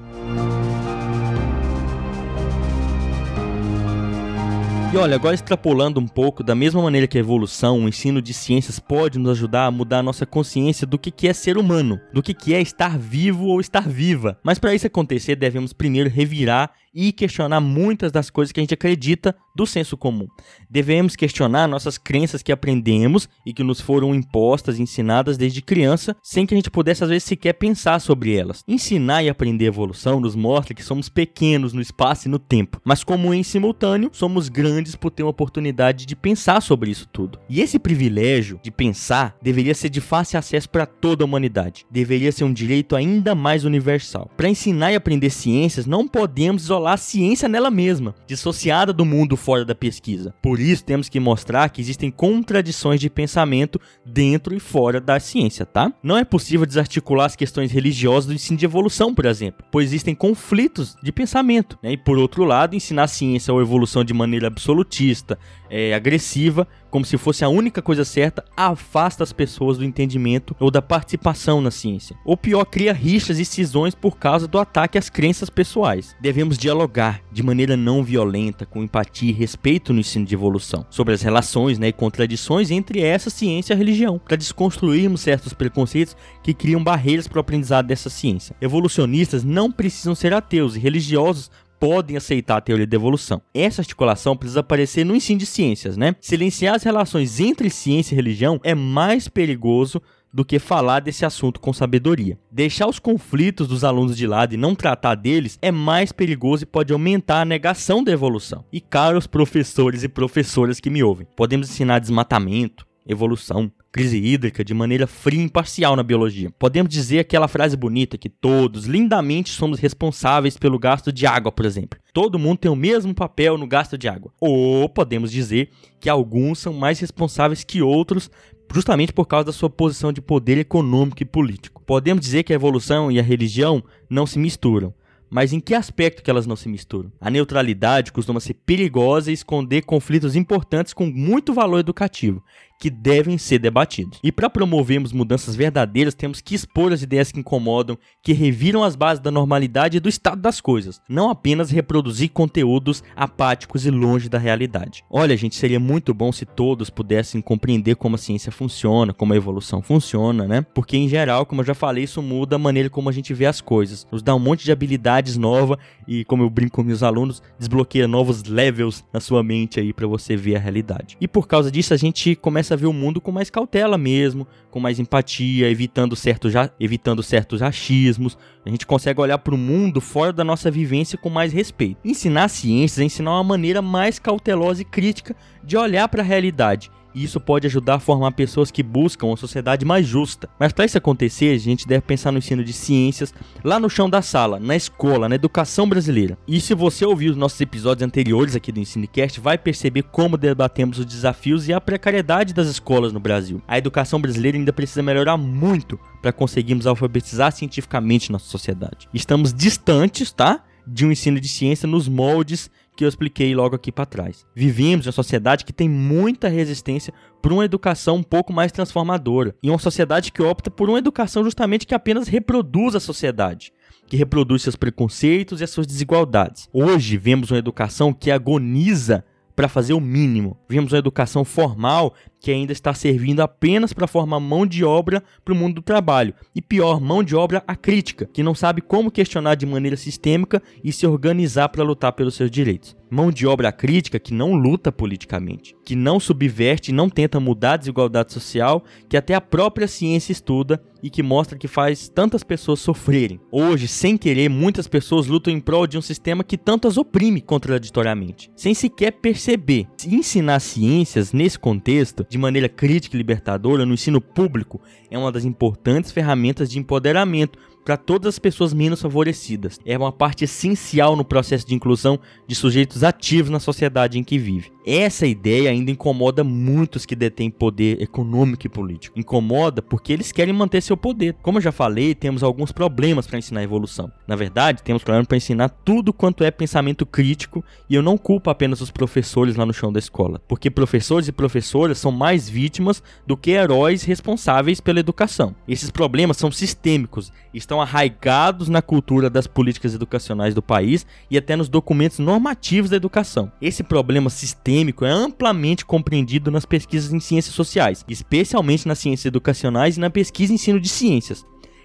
E 4.94 4.96
olha, 4.96 5.16
agora 5.16 5.35
extrapolando 5.35 5.98
um 5.98 6.07
pouco, 6.07 6.44
da 6.44 6.54
mesma 6.54 6.80
maneira 6.80 7.09
que 7.09 7.18
a 7.18 7.20
evolução, 7.20 7.80
o 7.85 7.88
ensino 7.88 8.22
de 8.22 8.33
ciências 8.33 8.78
pode 8.78 9.18
nos 9.18 9.33
ajudar 9.33 9.66
a 9.66 9.70
mudar 9.72 9.98
a 9.98 10.02
nossa 10.04 10.24
consciência 10.24 10.87
do 10.87 10.96
que 10.96 11.26
é 11.26 11.33
ser 11.33 11.59
humano, 11.59 11.98
do 12.12 12.22
que 12.22 12.54
é 12.54 12.62
estar 12.62 12.96
vivo 12.96 13.46
ou 13.46 13.61
estar 13.61 13.88
viva. 13.88 14.38
Mas 14.44 14.57
para 14.57 14.72
isso 14.72 14.87
acontecer, 14.87 15.35
devemos 15.35 15.72
primeiro 15.72 16.09
revirar 16.09 16.70
e 16.94 17.12
questionar 17.12 17.61
muitas 17.61 18.12
das 18.12 18.30
coisas 18.30 18.52
que 18.52 18.61
a 18.61 18.62
gente 18.62 18.74
acredita 18.74 19.35
do 19.54 19.66
senso 19.66 19.96
comum. 19.96 20.26
Devemos 20.70 21.16
questionar 21.16 21.66
nossas 21.66 21.98
crenças 21.98 22.42
que 22.42 22.52
aprendemos 22.52 23.28
e 23.44 23.52
que 23.52 23.64
nos 23.64 23.80
foram 23.80 24.14
impostas 24.14 24.78
ensinadas 24.78 25.37
desde 25.37 25.61
criança, 25.61 26.16
sem 26.22 26.46
que 26.46 26.54
a 26.54 26.57
gente 26.57 26.70
pudesse 26.70 27.02
às 27.02 27.11
vezes 27.11 27.24
sequer 27.24 27.54
pensar 27.54 28.00
sobre 28.00 28.37
elas. 28.37 28.62
Ensinar 28.66 29.22
e 29.24 29.28
aprender 29.28 29.66
evolução 29.66 30.20
nos 30.20 30.37
mostra 30.37 30.74
que 30.74 30.83
somos 30.83 31.09
pequenos 31.09 31.72
no 31.72 31.80
espaço 31.80 32.28
e 32.28 32.30
no 32.30 32.38
tempo, 32.38 32.80
mas 32.85 33.02
como 33.02 33.35
em 33.35 33.42
simultâneo 33.42 34.11
somos 34.12 34.48
grandes 34.48 34.84
por 34.94 35.11
ter 35.11 35.23
uma 35.23 35.31
oportunidade 35.31 36.07
de 36.07 36.16
pensar 36.16 36.61
sobre 36.61 36.90
isso 36.90 37.09
tudo. 37.12 37.38
E 37.49 37.61
esse 37.61 37.79
privilégio 37.79 38.61
de 38.62 38.70
pensar 38.70 39.37
deveria 39.40 39.75
ser 39.75 39.88
de 39.88 40.01
fácil 40.01 40.38
acesso 40.38 40.68
para 40.68 40.87
toda 40.87 41.25
a 41.25 41.27
humanidade. 41.27 41.87
Deveria 41.90 42.33
ser 42.33 42.44
um 42.44 42.53
direito 42.53 42.97
ainda 42.97 43.35
mais 43.35 43.64
universal. 43.64 44.31
Para 44.37 44.49
ensinar 44.49 44.92
e 44.92 44.97
aprender 44.97 45.31
ciências, 45.31 45.87
não 45.87 46.09
podemos 46.09 46.64
isolar 46.64 46.94
a 46.94 46.99
ciência 46.99 47.49
nela 47.49 47.70
mesma, 47.70 48.14
dissociada 48.27 48.92
do 48.92 49.05
mundo 49.05 49.37
fora 49.37 49.64
da 49.64 49.75
pesquisa. 49.75 50.35
Por 50.42 50.61
isso, 50.61 50.85
temos 50.85 51.09
que 51.09 51.20
mostrar 51.20 51.68
que 51.68 51.81
existem 51.81 52.11
contradições 52.11 53.01
de 53.01 53.09
pensamento 53.09 53.81
dentro 54.05 54.55
e 54.55 54.61
fora 54.61 55.01
da 55.01 55.20
ciência, 55.20 55.64
tá? 55.64 55.92
Não 56.03 56.16
é 56.16 56.25
possível 56.25 56.66
desarticular 56.66 57.27
as 57.27 57.37
questões 57.37 57.70
religiosas 57.70 58.27
do 58.27 58.35
ensino 58.35 58.59
de 58.59 58.64
evolução, 58.64 59.14
por 59.14 59.27
exemplo, 59.27 59.64
pois 59.70 59.87
existem 59.87 60.14
conflitos 60.14 60.97
de 61.03 61.12
pensamento. 61.12 61.79
Né? 61.83 61.92
E 61.92 61.97
por 61.97 62.18
outro 62.18 62.44
lado, 62.44 62.75
ensinar 62.75 63.07
ciência 63.09 63.53
ou 63.53 63.61
evolução 63.61 64.05
de 64.05 64.14
maneira 64.14 64.51
absolutista, 64.74 65.38
é, 65.70 65.94
agressiva, 65.94 66.66
como 66.90 67.04
se 67.04 67.16
fosse 67.16 67.44
a 67.44 67.48
única 67.48 67.82
coisa 67.82 68.04
certa, 68.04 68.44
afasta 68.56 69.24
as 69.24 69.32
pessoas 69.32 69.78
do 69.78 69.84
entendimento 69.84 70.54
ou 70.60 70.70
da 70.70 70.80
participação 70.80 71.60
na 71.60 71.70
ciência. 71.70 72.16
Ou 72.24 72.37
pior, 72.37 72.64
cria 72.64 72.92
rixas 72.92 73.38
e 73.38 73.44
cisões 73.44 73.94
por 73.94 74.16
causa 74.16 74.46
do 74.46 74.58
ataque 74.58 74.96
às 74.96 75.10
crenças 75.10 75.50
pessoais. 75.50 76.14
Devemos 76.20 76.56
dialogar 76.56 77.20
de 77.32 77.42
maneira 77.42 77.76
não 77.76 78.04
violenta, 78.04 78.64
com 78.64 78.82
empatia 78.82 79.30
e 79.30 79.32
respeito 79.32 79.92
no 79.92 80.00
ensino 80.00 80.24
de 80.24 80.34
evolução, 80.34 80.87
sobre 80.90 81.14
as 81.14 81.22
relações 81.22 81.78
né, 81.78 81.88
e 81.88 81.92
contradições 81.92 82.70
entre 82.70 83.00
essa 83.00 83.30
ciência 83.30 83.72
e 83.72 83.74
a 83.74 83.78
religião, 83.78 84.20
para 84.24 84.37
desconstruirmos 84.37 85.20
certos 85.20 85.52
preconceitos 85.52 86.16
que 86.42 86.54
criam 86.54 86.82
barreiras 86.82 87.26
para 87.26 87.38
o 87.38 87.40
aprendizado 87.40 87.87
dessa 87.87 88.08
ciência. 88.08 88.54
Evolucionistas 88.60 89.42
não 89.42 89.72
precisam 89.72 90.14
ser 90.14 90.32
ateus 90.32 90.76
e 90.76 90.78
religiosos 90.78 91.50
podem 91.85 92.16
aceitar 92.16 92.57
a 92.57 92.61
teoria 92.62 92.87
da 92.87 92.97
evolução. 92.97 93.42
Essa 93.53 93.83
articulação 93.83 94.35
precisa 94.35 94.61
aparecer 94.61 95.05
no 95.05 95.14
ensino 95.14 95.38
de 95.38 95.44
ciências, 95.44 95.99
né? 95.99 96.16
Silenciar 96.18 96.77
as 96.77 96.83
relações 96.83 97.40
entre 97.40 97.68
ciência 97.68 98.14
e 98.14 98.16
religião 98.16 98.59
é 98.64 98.75
mais 98.75 99.29
perigoso 99.29 100.01
do 100.33 100.47
que 100.47 100.59
falar 100.59 101.01
desse 101.01 101.27
assunto 101.27 101.61
com 101.61 101.75
sabedoria. 101.75 102.38
Deixar 102.51 102.88
os 102.88 102.99
conflitos 102.99 103.68
dos 103.68 103.85
alunos 103.85 104.16
de 104.16 104.27
lado 104.27 104.55
e 104.55 104.57
não 104.57 104.75
tratar 104.75 105.14
deles 105.14 105.59
é 105.61 105.70
mais 105.70 106.11
perigoso 106.11 106.62
e 106.62 106.66
pode 106.66 106.90
aumentar 106.90 107.42
a 107.42 107.44
negação 107.44 108.03
da 108.03 108.11
evolução. 108.11 108.64
E 108.73 108.81
caros 108.81 109.27
professores 109.27 110.03
e 110.03 110.09
professoras 110.09 110.81
que 110.81 110.88
me 110.88 111.03
ouvem, 111.03 111.27
podemos 111.37 111.68
ensinar 111.68 111.99
desmatamento, 111.99 112.87
evolução, 113.07 113.70
crise 113.94 114.18
hídrica 114.18 114.64
de 114.64 114.74
maneira 114.74 115.07
fria 115.07 115.40
e 115.40 115.44
imparcial 115.44 115.94
na 115.94 116.02
biologia. 116.02 116.50
Podemos 116.59 116.92
dizer 116.92 117.20
aquela 117.20 117.46
frase 117.46 117.76
bonita 117.76 118.18
que 118.18 118.28
todos 118.28 118.87
lindamente 118.87 119.50
somos 119.50 119.78
responsáveis 119.78 120.57
pelo 120.57 120.80
gasto 120.80 121.12
de 121.12 121.28
água, 121.28 121.52
por 121.52 121.64
exemplo. 121.64 122.00
Todo 122.12 122.37
mundo 122.37 122.59
tem 122.59 122.70
o 122.72 122.74
mesmo 122.74 123.14
papel 123.14 123.57
no 123.57 123.68
gasto 123.68 123.96
de 123.96 124.09
água. 124.09 124.33
Ou 124.40 124.88
podemos 124.88 125.30
dizer 125.30 125.68
que 126.00 126.11
alguns 126.11 126.59
são 126.59 126.72
mais 126.72 126.98
responsáveis 126.98 127.62
que 127.62 127.83
outros 127.83 128.28
justamente 128.72 129.12
por 129.12 129.26
causa 129.26 129.44
da 129.44 129.52
sua 129.52 129.70
posição 129.70 130.12
de 130.12 130.20
poder 130.20 130.59
econômico 130.59 131.22
e 131.22 131.26
político. 131.26 131.80
Podemos 131.87 132.24
dizer 132.24 132.42
que 132.42 132.52
a 132.52 132.57
evolução 132.57 133.12
e 133.12 133.20
a 133.20 133.22
religião 133.22 133.80
não 134.11 134.26
se 134.26 134.40
misturam. 134.40 134.92
Mas 135.30 135.52
em 135.52 135.59
que 135.59 135.74
aspecto 135.74 136.22
que 136.22 136.30
elas 136.30 136.46
não 136.46 136.54
se 136.54 136.68
misturam? 136.68 137.11
A 137.20 137.28
neutralidade 137.28 138.12
costuma 138.12 138.38
ser 138.38 138.54
perigosa 138.54 139.30
e 139.30 139.35
esconder 139.35 139.83
conflitos 139.83 140.37
importantes 140.37 140.92
com 140.92 141.07
muito 141.07 141.52
valor 141.52 141.80
educativo, 141.80 142.40
que 142.78 142.90
devem 142.90 143.38
ser 143.38 143.58
debatidos. 143.58 144.18
E 144.22 144.30
para 144.30 144.50
promovermos 144.50 145.12
mudanças 145.12 145.56
verdadeiras, 145.56 146.14
temos 146.14 146.40
que 146.40 146.54
expor 146.54 146.92
as 146.92 147.02
ideias 147.02 147.32
que 147.32 147.40
incomodam, 147.40 147.96
que 148.22 148.32
reviram 148.32 148.82
as 148.82 148.96
bases 148.96 149.22
da 149.22 149.30
normalidade 149.30 149.96
e 149.96 150.00
do 150.00 150.08
estado 150.08 150.40
das 150.40 150.60
coisas, 150.60 151.00
não 151.08 151.30
apenas 151.30 151.70
reproduzir 151.70 152.30
conteúdos 152.30 153.02
apáticos 153.16 153.87
e 153.87 153.90
longe 153.90 154.28
da 154.28 154.38
realidade. 154.38 155.04
Olha, 155.10 155.37
gente, 155.37 155.54
seria 155.54 155.80
muito 155.80 156.12
bom 156.12 156.32
se 156.32 156.44
todos 156.44 156.90
pudessem 156.90 157.40
compreender 157.40 157.96
como 157.96 158.16
a 158.16 158.18
ciência 158.18 158.52
funciona, 158.52 159.12
como 159.12 159.32
a 159.32 159.37
evolução 159.37 159.82
funciona, 159.82 160.46
né? 160.46 160.62
Porque 160.74 160.96
em 160.96 161.08
geral, 161.08 161.46
como 161.46 161.60
eu 161.60 161.66
já 161.66 161.74
falei, 161.74 162.04
isso 162.04 162.22
muda 162.22 162.56
a 162.56 162.58
maneira 162.58 162.90
como 162.90 163.08
a 163.08 163.12
gente 163.12 163.32
vê 163.32 163.46
as 163.46 163.60
coisas, 163.60 164.06
nos 164.10 164.22
dá 164.22 164.34
um 164.34 164.38
monte 164.38 164.64
de 164.64 164.72
habilidades 164.72 165.37
novas 165.37 165.78
e, 166.06 166.24
como 166.24 166.42
eu 166.42 166.50
brinco 166.50 166.76
com 166.76 166.82
meus 166.82 167.02
alunos, 167.02 167.42
desbloqueia 167.58 168.08
novos 168.08 168.44
levels 168.44 169.04
na 169.12 169.20
sua 169.20 169.42
mente 169.42 169.78
aí 169.78 169.92
para 169.92 170.06
você 170.06 170.37
ver 170.37 170.56
a 170.56 170.58
realidade. 170.58 171.16
E 171.20 171.28
por 171.28 171.46
causa 171.46 171.70
disso, 171.70 171.94
a 171.94 171.96
gente 171.96 172.34
começa 172.34 172.63
começa 172.64 172.74
a 172.74 172.77
ver 172.79 172.87
o 172.87 172.92
mundo 172.94 173.20
com 173.20 173.31
mais 173.31 173.50
cautela 173.50 173.98
mesmo, 173.98 174.46
com 174.70 174.81
mais 174.81 174.98
empatia, 174.98 175.68
evitando, 175.68 176.16
certo, 176.16 176.48
já, 176.48 176.70
evitando 176.81 177.22
certos 177.22 177.61
achismos. 177.61 178.38
A 178.64 178.70
gente 178.70 178.87
consegue 178.87 179.20
olhar 179.20 179.37
para 179.37 179.55
o 179.55 179.59
mundo 179.59 180.00
fora 180.00 180.33
da 180.33 180.42
nossa 180.42 180.70
vivência 180.70 181.18
com 181.18 181.29
mais 181.29 181.53
respeito. 181.53 181.98
Ensinar 182.03 182.48
ciências 182.48 183.00
é 183.00 183.05
ensinar 183.05 183.33
uma 183.33 183.44
maneira 183.44 183.83
mais 183.83 184.18
cautelosa 184.18 184.81
e 184.81 184.85
crítica 184.85 185.37
de 185.62 185.77
olhar 185.77 186.09
para 186.09 186.22
a 186.22 186.24
realidade 186.24 186.90
e 187.14 187.22
isso 187.22 187.40
pode 187.40 187.66
ajudar 187.66 187.94
a 187.94 188.00
formar 188.00 188.33
pessoas 188.33 188.70
que 188.70 188.83
buscam 188.83 189.27
uma 189.27 189.37
sociedade 189.37 189.85
mais 189.85 190.07
justa. 190.07 190.48
Mas 190.59 190.72
para 190.72 190.85
isso 190.85 190.98
acontecer, 190.98 191.55
a 191.55 191.59
gente 191.59 191.87
deve 191.87 192.03
pensar 192.03 192.33
no 192.33 192.38
ensino 192.38 192.64
de 192.64 192.72
ciências 192.72 193.33
lá 193.62 193.79
no 193.79 193.88
chão 193.88 194.11
da 194.11 194.20
sala, 194.20 194.59
na 194.59 194.74
escola, 194.74 195.29
na 195.29 195.35
educação 195.35 195.88
brasileira. 195.88 196.37
E 196.46 196.61
se 196.61 196.74
você 196.74 197.05
ouviu 197.05 197.31
os 197.31 197.37
nossos 197.37 197.61
episódios 197.61 198.07
anteriores 198.07 198.57
aqui 198.57 198.72
do 198.72 198.81
Ensinecast, 198.81 199.40
vai 199.40 199.57
perceber 199.57 200.03
como 200.03 200.37
debatemos 200.37 200.98
os 200.98 201.07
desafios 201.07 201.68
e 201.68 201.72
a 201.72 201.81
precariedade 201.81 202.53
das 202.53 202.66
escolas 202.66 203.12
no 203.12 203.20
Brasil. 203.20 203.62
A 203.68 203.79
educação 203.79 204.20
brasileira 204.20 204.59
ainda 204.59 204.72
precisa 204.72 205.03
melhorar 205.03 205.37
muito 205.37 205.98
para 206.20 206.33
conseguirmos 206.33 206.87
alfabetizar 206.87 207.53
cientificamente 207.53 208.33
nossa 208.33 208.46
sociedade. 208.46 209.09
Estamos 209.12 209.53
distantes, 209.53 210.33
tá? 210.33 210.64
De 210.87 211.07
um 211.07 211.12
ensino 211.12 211.40
de 211.40 211.48
ciência 211.48 211.87
nos 211.87 212.09
moldes 212.09 212.70
que 212.96 213.04
eu 213.04 213.09
expliquei 213.09 213.54
logo 213.54 213.74
aqui 213.74 213.90
para 213.90 214.07
trás. 214.07 214.46
Vivemos 214.54 215.07
em 215.07 215.09
uma 215.09 215.12
sociedade 215.12 215.64
que 215.64 215.72
tem 215.72 215.88
muita 215.88 216.48
resistência 216.48 217.12
por 217.42 217.52
uma 217.52 217.64
educação 217.64 218.16
um 218.16 218.22
pouco 218.22 218.52
mais 218.52 218.72
transformadora, 218.72 219.54
e 219.62 219.68
uma 219.68 219.78
sociedade 219.78 220.33
que 220.33 220.42
opta 220.42 220.70
por 220.70 220.88
uma 220.88 220.98
educação 220.98 221.44
justamente 221.44 221.87
que 221.87 221.94
apenas 221.94 222.28
reproduz 222.28 222.94
a 222.94 223.00
sociedade 223.00 223.72
que 224.07 224.16
reproduz 224.16 224.62
seus 224.62 224.76
preconceitos 224.76 225.61
e 225.61 225.64
as 225.64 225.70
suas 225.70 225.87
desigualdades. 225.87 226.68
Hoje 226.72 227.16
vemos 227.16 227.50
uma 227.50 227.59
educação 227.59 228.12
que 228.12 228.30
agoniza 228.30 229.24
para 229.54 229.68
fazer 229.68 229.94
o 229.94 230.00
mínimo. 230.00 230.59
Vemos 230.68 230.92
uma 230.92 230.98
educação 230.98 231.44
formal 231.44 232.14
que 232.44 232.50
ainda 232.50 232.72
está 232.72 232.92
servindo 232.92 233.40
apenas 233.40 233.94
para 233.94 234.07
formar 234.07 234.38
mão 234.38 234.66
de 234.66 234.85
obra 234.85 235.24
para 235.42 235.54
o 235.54 235.57
mundo 235.57 235.76
do 235.76 235.83
trabalho. 235.83 236.35
E 236.54 236.61
pior, 236.61 237.00
mão 237.00 237.24
de 237.24 237.35
obra 237.35 237.64
acrítica, 237.66 238.28
que 238.30 238.42
não 238.42 238.54
sabe 238.54 238.83
como 238.83 239.11
questionar 239.11 239.54
de 239.54 239.64
maneira 239.64 239.96
sistêmica 239.96 240.62
e 240.85 240.92
se 240.92 241.07
organizar 241.07 241.70
para 241.70 241.83
lutar 241.83 242.12
pelos 242.12 242.35
seus 242.35 242.50
direitos 242.50 242.94
mão 243.14 243.30
de 243.30 243.46
obra 243.46 243.70
crítica 243.70 244.18
que 244.18 244.35
não 244.35 244.54
luta 244.54 244.90
politicamente, 244.90 245.76
que 245.85 245.94
não 245.94 246.18
subverte 246.18 246.90
e 246.90 246.94
não 246.94 247.09
tenta 247.09 247.38
mudar 247.38 247.74
a 247.74 247.76
desigualdade 247.76 248.33
social, 248.33 248.83
que 249.09 249.16
até 249.16 249.35
a 249.35 249.40
própria 249.40 249.87
ciência 249.87 250.33
estuda 250.33 250.83
e 251.00 251.11
que 251.11 251.22
mostra 251.22 251.59
que 251.59 251.68
faz 251.68 252.09
tantas 252.09 252.42
pessoas 252.42 252.80
sofrerem. 252.80 253.38
Hoje, 253.52 253.87
sem 253.87 254.16
querer, 254.16 254.48
muitas 254.48 254.88
pessoas 254.88 255.26
lutam 255.26 255.52
em 255.52 255.61
prol 255.61 255.87
de 255.87 255.98
um 255.98 256.02
sistema 256.02 256.42
que 256.42 256.57
tanto 256.57 256.88
as 256.88 256.96
oprime 256.96 257.40
contraditoriamente, 257.40 258.50
sem 258.57 258.74
sequer 258.74 259.12
perceber. 259.12 259.87
Ensinar 260.07 260.61
ciências 260.61 261.33
nesse 261.33 261.59
contexto, 261.59 262.26
de 262.35 262.38
maneira 262.38 262.68
crítica 262.68 263.14
e 263.14 263.18
libertadora, 263.18 263.87
no 263.87 263.94
ensino 263.94 264.20
público, 264.20 264.81
é 265.09 265.16
uma 265.16 265.31
das 265.31 265.44
importantes 265.44 266.11
ferramentas 266.11 266.68
de 266.68 266.81
empoderamento 266.81 267.57
para 267.85 267.97
todas 267.97 268.35
as 268.35 268.38
pessoas 268.38 268.73
menos 268.73 269.03
favorecidas. 269.03 269.79
É 269.85 269.97
uma 269.97 270.11
parte 270.11 270.44
essencial 270.44 271.14
no 271.14 271.25
processo 271.25 271.66
de 271.66 271.75
inclusão 271.75 272.18
de 272.47 272.55
sujeitos 272.55 273.05
ativos 273.05 273.51
na 273.51 273.61
sociedade 273.61 274.18
em 274.18 274.25
que 274.25 274.38
vive. 274.38 274.73
Essa 274.87 275.27
ideia 275.27 275.70
ainda 275.70 275.90
incomoda 275.90 276.44
muitos 276.44 277.07
que 277.07 277.16
detêm 277.16 277.51
poder 277.51 278.03
econômico 278.03 278.66
e 278.66 278.68
político. 278.68 279.18
Incomoda 279.18 279.81
porque 279.81 280.12
eles 280.12 280.31
querem 280.31 280.53
manter 280.53 280.83
seu 280.83 280.97
poder. 280.97 281.37
Como 281.42 281.59
eu 281.59 281.62
já 281.62 281.73
falei, 281.73 282.14
temos 282.14 282.42
alguns 282.42 282.70
problemas 282.70 283.27
para 283.27 283.38
ensinar 283.38 283.61
a 283.61 283.64
evolução. 283.64 284.12
Na 284.27 284.37
verdade, 284.37 284.83
temos 284.83 285.03
problemas 285.03 285.27
para 285.27 285.38
ensinar 285.38 285.70
tudo 285.70 286.12
quanto 286.12 286.44
é 286.44 286.51
pensamento 286.51 287.07
crítico 287.07 287.64
e 287.88 287.94
eu 287.94 288.03
não 288.03 288.18
culpo 288.18 288.51
apenas 288.51 288.81
os 288.81 288.90
professores 288.90 289.57
lá 289.57 289.64
no 289.64 289.73
chão 289.73 289.92
da 289.92 289.99
escola, 289.99 290.40
porque 290.47 290.70
professores 290.70 291.29
e 291.29 291.33
professoras 291.33 291.99
são 291.99 292.12
mais 292.12 292.49
vítimas 292.49 293.03
do 293.27 293.37
que 293.37 293.53
heróis 293.53 294.03
responsáveis 294.03 294.81
pela 294.81 295.01
educação. 295.01 295.55
Esses 295.66 295.90
problemas 295.90 296.37
são 296.37 296.51
sistêmicos, 296.53 297.33
estão 297.55 297.73
arraigados 297.80 298.68
na 298.68 298.82
cultura 298.82 299.28
das 299.28 299.46
políticas 299.46 299.94
educacionais 299.94 300.54
do 300.54 300.62
país 300.62 301.06
e 301.30 301.37
até 301.37 301.56
nos 301.56 301.68
documentos 301.68 302.18
normativos 302.18 302.90
da 302.90 302.96
educação. 302.96 303.50
Esse 303.60 303.82
problema 303.82 304.30
sistêmico 304.30 305.04
é 305.04 305.10
amplamente 305.10 305.84
compreendido 305.84 306.50
nas 306.50 306.64
pesquisas 306.64 307.12
em 307.12 307.20
ciências 307.20 307.54
sociais, 307.54 308.04
especialmente 308.08 308.87
nas 308.87 308.98
ciências 308.98 309.26
educacionais 309.26 309.96
e 309.96 310.00
na 310.00 310.10
pesquisa 310.10 310.52
e 310.52 310.56
ensino 310.56 310.80
de 310.80 310.88
ciências. 310.88 311.44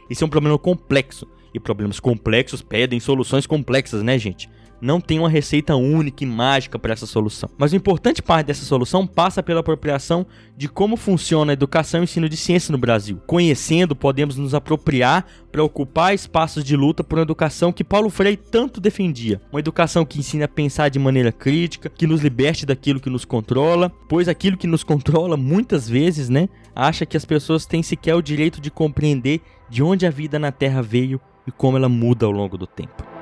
Esse 0.10 0.24
é 0.24 0.26
um 0.26 0.30
problema 0.30 0.58
complexo, 0.58 1.28
e 1.54 1.60
problemas 1.60 2.00
complexos 2.00 2.62
pedem 2.62 3.00
soluções 3.00 3.46
complexas, 3.46 4.04
né, 4.04 4.18
gente? 4.18 4.50
Não 4.82 5.02
tem 5.02 5.20
uma 5.20 5.30
receita 5.30 5.76
única 5.76 6.24
e 6.24 6.28
mágica 6.28 6.80
para 6.80 6.94
essa 6.94 7.06
solução. 7.06 7.50
Mas 7.58 7.74
o 7.74 7.76
importante 7.76 8.22
parte 8.22 8.48
dessa 8.48 8.66
solução 8.66 9.06
passa 9.06 9.44
pela 9.44 9.60
apropriação 9.60 10.26
de 10.56 10.68
como 10.68 10.96
funciona 10.98 11.52
a 11.52 11.54
educação 11.54 12.02
e 12.02 12.04
ensino 12.04 12.30
de 12.30 12.38
ciência 12.38 12.72
no 12.72 12.78
Brasil. 12.78 13.22
Conhecendo, 13.26 13.96
podemos 13.96 14.38
nos 14.38 14.54
apropriar 14.54 15.26
para 15.52 15.64
ocupar 15.64 16.14
espaços 16.14 16.64
de 16.64 16.76
luta 16.76 17.04
por 17.04 17.18
uma 17.18 17.24
educação 17.24 17.72
que 17.72 17.84
Paulo 17.84 18.10
Freire 18.10 18.38
tanto 18.38 18.80
defendia. 18.80 19.42
Uma 19.52 19.60
educação 19.60 20.06
que 20.06 20.20
ensina 20.20 20.46
a 20.46 20.48
pensar 20.48 20.90
de 20.90 21.00
maneira 21.00 21.32
crítica, 21.32 21.90
que 21.90 22.08
nos 22.08 22.22
liberte 22.22 22.66
daquilo 22.66 23.00
que 23.00 23.10
nos 23.10 23.26
controla, 23.26 23.92
pois 24.08 24.28
aquilo 24.28 24.58
que 24.58 24.68
nos 24.68 24.84
controla 24.84 25.36
muitas 25.36 25.90
vezes, 25.90 26.30
né, 26.30 26.50
acha 26.76 27.06
que 27.06 27.18
as 27.18 27.26
pessoas 27.26 27.66
têm 27.66 27.84
sequer 27.84 28.16
o 28.16 28.22
direito 28.22 28.62
de 28.62 28.72
compreender 28.72 29.42
de 29.70 29.84
onde 29.84 30.06
a 30.06 30.10
vida 30.10 30.40
na 30.40 30.52
Terra 30.52 30.82
veio 30.82 31.20
e 31.48 31.52
como 31.52 31.78
ela 31.78 31.90
muda 31.90 32.26
ao 32.26 32.32
longo 32.32 32.58
do 32.58 32.68
tempo. 32.68 33.19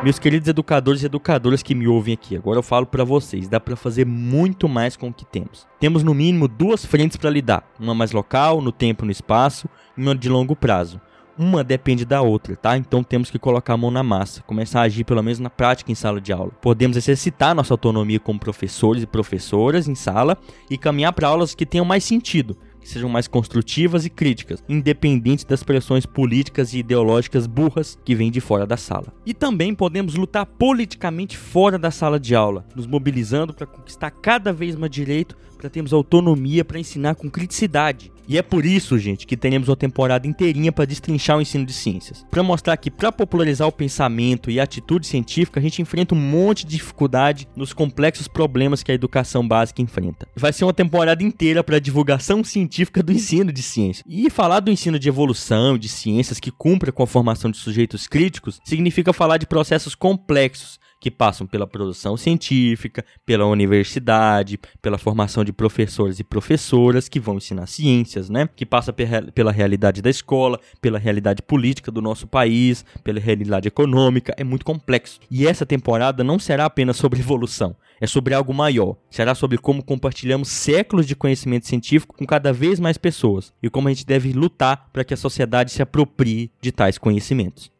Meus 0.00 0.16
queridos 0.16 0.46
educadores 0.46 1.02
e 1.02 1.06
educadoras 1.06 1.60
que 1.60 1.74
me 1.74 1.88
ouvem 1.88 2.14
aqui, 2.14 2.36
agora 2.36 2.56
eu 2.56 2.62
falo 2.62 2.86
para 2.86 3.02
vocês, 3.02 3.48
dá 3.48 3.58
para 3.58 3.74
fazer 3.74 4.06
muito 4.06 4.68
mais 4.68 4.96
com 4.96 5.08
o 5.08 5.12
que 5.12 5.24
temos. 5.24 5.66
Temos 5.80 6.04
no 6.04 6.14
mínimo 6.14 6.46
duas 6.46 6.84
frentes 6.84 7.16
para 7.16 7.28
lidar, 7.28 7.68
uma 7.80 7.96
mais 7.96 8.12
local, 8.12 8.62
no 8.62 8.70
tempo 8.70 9.04
no 9.04 9.10
espaço, 9.10 9.68
e 9.96 10.00
uma 10.00 10.14
de 10.14 10.28
longo 10.28 10.54
prazo. 10.54 11.00
Uma 11.36 11.64
depende 11.64 12.04
da 12.04 12.22
outra, 12.22 12.54
tá? 12.54 12.76
Então 12.76 13.02
temos 13.02 13.28
que 13.28 13.40
colocar 13.40 13.74
a 13.74 13.76
mão 13.76 13.90
na 13.90 14.04
massa, 14.04 14.42
começar 14.42 14.80
a 14.80 14.84
agir 14.84 15.02
pelo 15.02 15.22
menos 15.22 15.40
na 15.40 15.50
prática 15.50 15.90
em 15.90 15.96
sala 15.96 16.20
de 16.20 16.32
aula. 16.32 16.52
Podemos 16.62 16.96
exercitar 16.96 17.54
nossa 17.54 17.74
autonomia 17.74 18.20
como 18.20 18.38
professores 18.38 19.02
e 19.02 19.06
professoras 19.06 19.88
em 19.88 19.96
sala 19.96 20.38
e 20.70 20.78
caminhar 20.78 21.12
para 21.12 21.26
aulas 21.26 21.56
que 21.56 21.66
tenham 21.66 21.84
mais 21.84 22.04
sentido, 22.04 22.56
que 22.88 22.94
sejam 22.94 23.08
mais 23.10 23.28
construtivas 23.28 24.06
e 24.06 24.10
críticas, 24.10 24.64
independentes 24.66 25.44
das 25.44 25.62
pressões 25.62 26.06
políticas 26.06 26.72
e 26.72 26.78
ideológicas 26.78 27.46
burras 27.46 27.98
que 28.02 28.14
vêm 28.14 28.30
de 28.30 28.40
fora 28.40 28.66
da 28.66 28.78
sala. 28.78 29.12
E 29.26 29.34
também 29.34 29.74
podemos 29.74 30.14
lutar 30.14 30.46
politicamente 30.46 31.36
fora 31.36 31.78
da 31.78 31.90
sala 31.90 32.18
de 32.18 32.34
aula, 32.34 32.64
nos 32.74 32.86
mobilizando 32.86 33.52
para 33.52 33.66
conquistar 33.66 34.10
cada 34.10 34.54
vez 34.54 34.74
mais 34.74 34.90
direito 34.90 35.36
para 35.58 35.68
termos 35.68 35.92
autonomia 35.92 36.64
para 36.64 36.78
ensinar 36.78 37.14
com 37.14 37.28
criticidade. 37.28 38.10
E 38.28 38.36
é 38.36 38.42
por 38.42 38.66
isso, 38.66 38.98
gente, 38.98 39.26
que 39.26 39.38
teremos 39.38 39.70
uma 39.70 39.76
temporada 39.76 40.26
inteirinha 40.26 40.70
para 40.70 40.84
destrinchar 40.84 41.38
o 41.38 41.40
ensino 41.40 41.64
de 41.64 41.72
ciências. 41.72 42.26
Para 42.30 42.42
mostrar 42.42 42.76
que 42.76 42.90
para 42.90 43.10
popularizar 43.10 43.66
o 43.66 43.72
pensamento 43.72 44.50
e 44.50 44.60
a 44.60 44.64
atitude 44.64 45.06
científica, 45.06 45.58
a 45.58 45.62
gente 45.62 45.80
enfrenta 45.80 46.14
um 46.14 46.18
monte 46.20 46.66
de 46.66 46.76
dificuldade 46.76 47.48
nos 47.56 47.72
complexos 47.72 48.28
problemas 48.28 48.82
que 48.82 48.92
a 48.92 48.94
educação 48.94 49.48
básica 49.48 49.80
enfrenta. 49.80 50.28
Vai 50.36 50.52
ser 50.52 50.64
uma 50.64 50.74
temporada 50.74 51.22
inteira 51.22 51.64
para 51.64 51.78
divulgação 51.78 52.44
científica 52.44 53.02
do 53.02 53.12
ensino 53.12 53.50
de 53.50 53.62
ciência. 53.62 54.04
E 54.06 54.28
falar 54.28 54.60
do 54.60 54.70
ensino 54.70 54.98
de 54.98 55.08
evolução, 55.08 55.78
de 55.78 55.88
ciências 55.88 56.38
que 56.38 56.50
cumpra 56.50 56.92
com 56.92 57.02
a 57.02 57.06
formação 57.06 57.50
de 57.50 57.56
sujeitos 57.56 58.06
críticos, 58.06 58.60
significa 58.62 59.14
falar 59.14 59.38
de 59.38 59.46
processos 59.46 59.94
complexos 59.94 60.78
que 61.00 61.10
passam 61.10 61.46
pela 61.46 61.66
produção 61.66 62.16
científica, 62.16 63.04
pela 63.24 63.46
universidade, 63.46 64.58
pela 64.82 64.98
formação 64.98 65.44
de 65.44 65.52
professores 65.52 66.18
e 66.18 66.24
professoras 66.24 67.08
que 67.08 67.20
vão 67.20 67.36
ensinar 67.36 67.66
ciências, 67.66 68.28
né? 68.28 68.48
Que 68.54 68.66
passa 68.66 68.92
pela 68.92 69.52
realidade 69.52 70.02
da 70.02 70.10
escola, 70.10 70.58
pela 70.80 70.98
realidade 70.98 71.42
política 71.42 71.90
do 71.90 72.02
nosso 72.02 72.26
país, 72.26 72.84
pela 73.04 73.20
realidade 73.20 73.68
econômica, 73.68 74.34
é 74.36 74.44
muito 74.44 74.64
complexo. 74.64 75.20
E 75.30 75.46
essa 75.46 75.64
temporada 75.64 76.24
não 76.24 76.38
será 76.38 76.64
apenas 76.64 76.96
sobre 76.96 77.20
evolução, 77.20 77.76
é 78.00 78.06
sobre 78.06 78.34
algo 78.34 78.52
maior. 78.52 78.96
Será 79.10 79.34
sobre 79.34 79.58
como 79.58 79.82
compartilhamos 79.82 80.48
séculos 80.48 81.06
de 81.06 81.14
conhecimento 81.16 81.66
científico 81.66 82.16
com 82.16 82.26
cada 82.26 82.52
vez 82.52 82.80
mais 82.80 82.98
pessoas 82.98 83.52
e 83.62 83.70
como 83.70 83.88
a 83.88 83.92
gente 83.92 84.06
deve 84.06 84.32
lutar 84.32 84.88
para 84.92 85.04
que 85.04 85.14
a 85.14 85.16
sociedade 85.16 85.70
se 85.70 85.82
aproprie 85.82 86.50
de 86.60 86.72
tais 86.72 86.98
conhecimentos. 86.98 87.70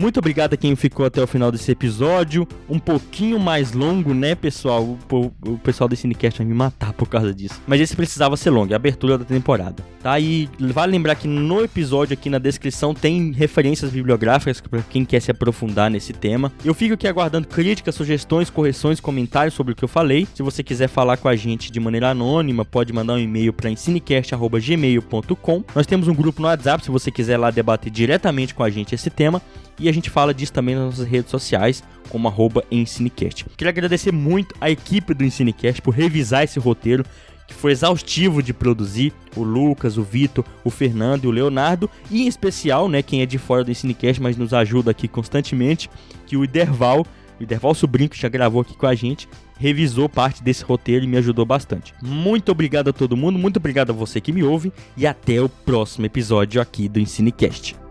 Muito 0.00 0.18
obrigado 0.18 0.54
a 0.54 0.56
quem 0.56 0.76
ficou 0.76 1.04
até 1.04 1.20
o 1.20 1.26
final 1.26 1.50
desse 1.50 1.72
episódio. 1.72 2.46
Um 2.68 2.78
pouquinho 2.78 3.36
mais 3.36 3.72
longo, 3.72 4.14
né, 4.14 4.36
pessoal? 4.36 4.84
O, 4.84 5.32
o 5.44 5.58
pessoal 5.58 5.88
do 5.88 5.96
Cinecast 5.96 6.38
vai 6.38 6.46
me 6.46 6.54
matar 6.54 6.92
por 6.92 7.08
causa 7.08 7.34
disso. 7.34 7.60
Mas 7.66 7.80
esse 7.80 7.96
precisava 7.96 8.36
ser 8.36 8.50
longo, 8.50 8.72
é 8.72 8.74
a 8.74 8.76
abertura 8.76 9.18
da 9.18 9.24
temporada. 9.24 9.84
Tá? 10.00 10.20
E 10.20 10.48
vale 10.72 10.92
lembrar 10.92 11.16
que 11.16 11.26
no 11.26 11.64
episódio 11.64 12.14
aqui 12.14 12.30
na 12.30 12.38
descrição 12.38 12.94
tem 12.94 13.32
referências 13.32 13.90
bibliográficas 13.90 14.60
para 14.60 14.82
quem 14.82 15.04
quer 15.04 15.20
se 15.20 15.32
aprofundar 15.32 15.90
nesse 15.90 16.12
tema. 16.12 16.52
Eu 16.64 16.74
fico 16.74 16.94
aqui 16.94 17.08
aguardando 17.08 17.48
críticas, 17.48 17.96
sugestões, 17.96 18.48
correções, 18.50 19.00
comentários 19.00 19.54
sobre 19.54 19.72
o 19.72 19.76
que 19.76 19.82
eu 19.82 19.88
falei. 19.88 20.28
Se 20.32 20.44
você 20.44 20.62
quiser 20.62 20.86
falar 20.86 21.16
com 21.16 21.26
a 21.26 21.34
gente 21.34 21.72
de 21.72 21.80
maneira 21.80 22.10
anônima, 22.10 22.64
pode 22.64 22.92
mandar 22.92 23.14
um 23.14 23.18
e-mail 23.18 23.52
para 23.52 23.68
ensinecast.gmail.com. 23.68 25.64
Nós 25.74 25.88
temos 25.88 26.06
um 26.06 26.14
grupo 26.14 26.40
no 26.40 26.46
WhatsApp 26.46 26.84
se 26.84 26.90
você 26.92 27.10
quiser 27.10 27.36
lá 27.36 27.50
debater 27.50 27.90
diretamente 27.90 28.54
com 28.54 28.62
a 28.62 28.70
gente 28.70 28.94
esse 28.94 29.10
tema. 29.10 29.42
E 29.78 29.88
a 29.88 29.92
gente 29.92 30.10
fala 30.10 30.34
disso 30.34 30.52
também 30.52 30.74
nas 30.74 30.84
nossas 30.84 31.06
redes 31.06 31.30
sociais, 31.30 31.82
como 32.08 32.28
arroba 32.28 32.64
Ensinecast. 32.70 33.46
Queria 33.56 33.70
agradecer 33.70 34.12
muito 34.12 34.54
a 34.60 34.70
equipe 34.70 35.14
do 35.14 35.24
Ensinecast 35.24 35.80
por 35.82 35.94
revisar 35.94 36.42
esse 36.42 36.58
roteiro, 36.58 37.04
que 37.46 37.54
foi 37.54 37.72
exaustivo 37.72 38.42
de 38.42 38.52
produzir, 38.52 39.12
o 39.34 39.42
Lucas, 39.42 39.96
o 39.96 40.02
Vitor, 40.02 40.44
o 40.62 40.70
Fernando 40.70 41.24
e 41.24 41.26
o 41.28 41.30
Leonardo, 41.30 41.88
e 42.10 42.22
em 42.22 42.26
especial, 42.26 42.88
né, 42.88 43.02
quem 43.02 43.22
é 43.22 43.26
de 43.26 43.38
fora 43.38 43.64
do 43.64 43.70
Ensinecast, 43.70 44.20
mas 44.20 44.36
nos 44.36 44.52
ajuda 44.52 44.90
aqui 44.90 45.08
constantemente, 45.08 45.88
que 46.26 46.36
o 46.36 46.44
Iderval, 46.44 47.06
o 47.40 47.42
Iderval 47.42 47.74
Sobrinho, 47.74 48.10
que 48.10 48.20
já 48.20 48.28
gravou 48.28 48.60
aqui 48.60 48.76
com 48.76 48.86
a 48.86 48.94
gente, 48.94 49.26
revisou 49.58 50.08
parte 50.08 50.42
desse 50.42 50.62
roteiro 50.62 51.04
e 51.04 51.08
me 51.08 51.16
ajudou 51.16 51.46
bastante. 51.46 51.94
Muito 52.02 52.52
obrigado 52.52 52.90
a 52.90 52.92
todo 52.92 53.16
mundo, 53.16 53.38
muito 53.38 53.56
obrigado 53.56 53.90
a 53.90 53.94
você 53.94 54.20
que 54.20 54.32
me 54.32 54.42
ouve, 54.42 54.70
e 54.94 55.06
até 55.06 55.40
o 55.40 55.48
próximo 55.48 56.04
episódio 56.04 56.60
aqui 56.60 56.86
do 56.86 57.00
Ensinecast. 57.00 57.87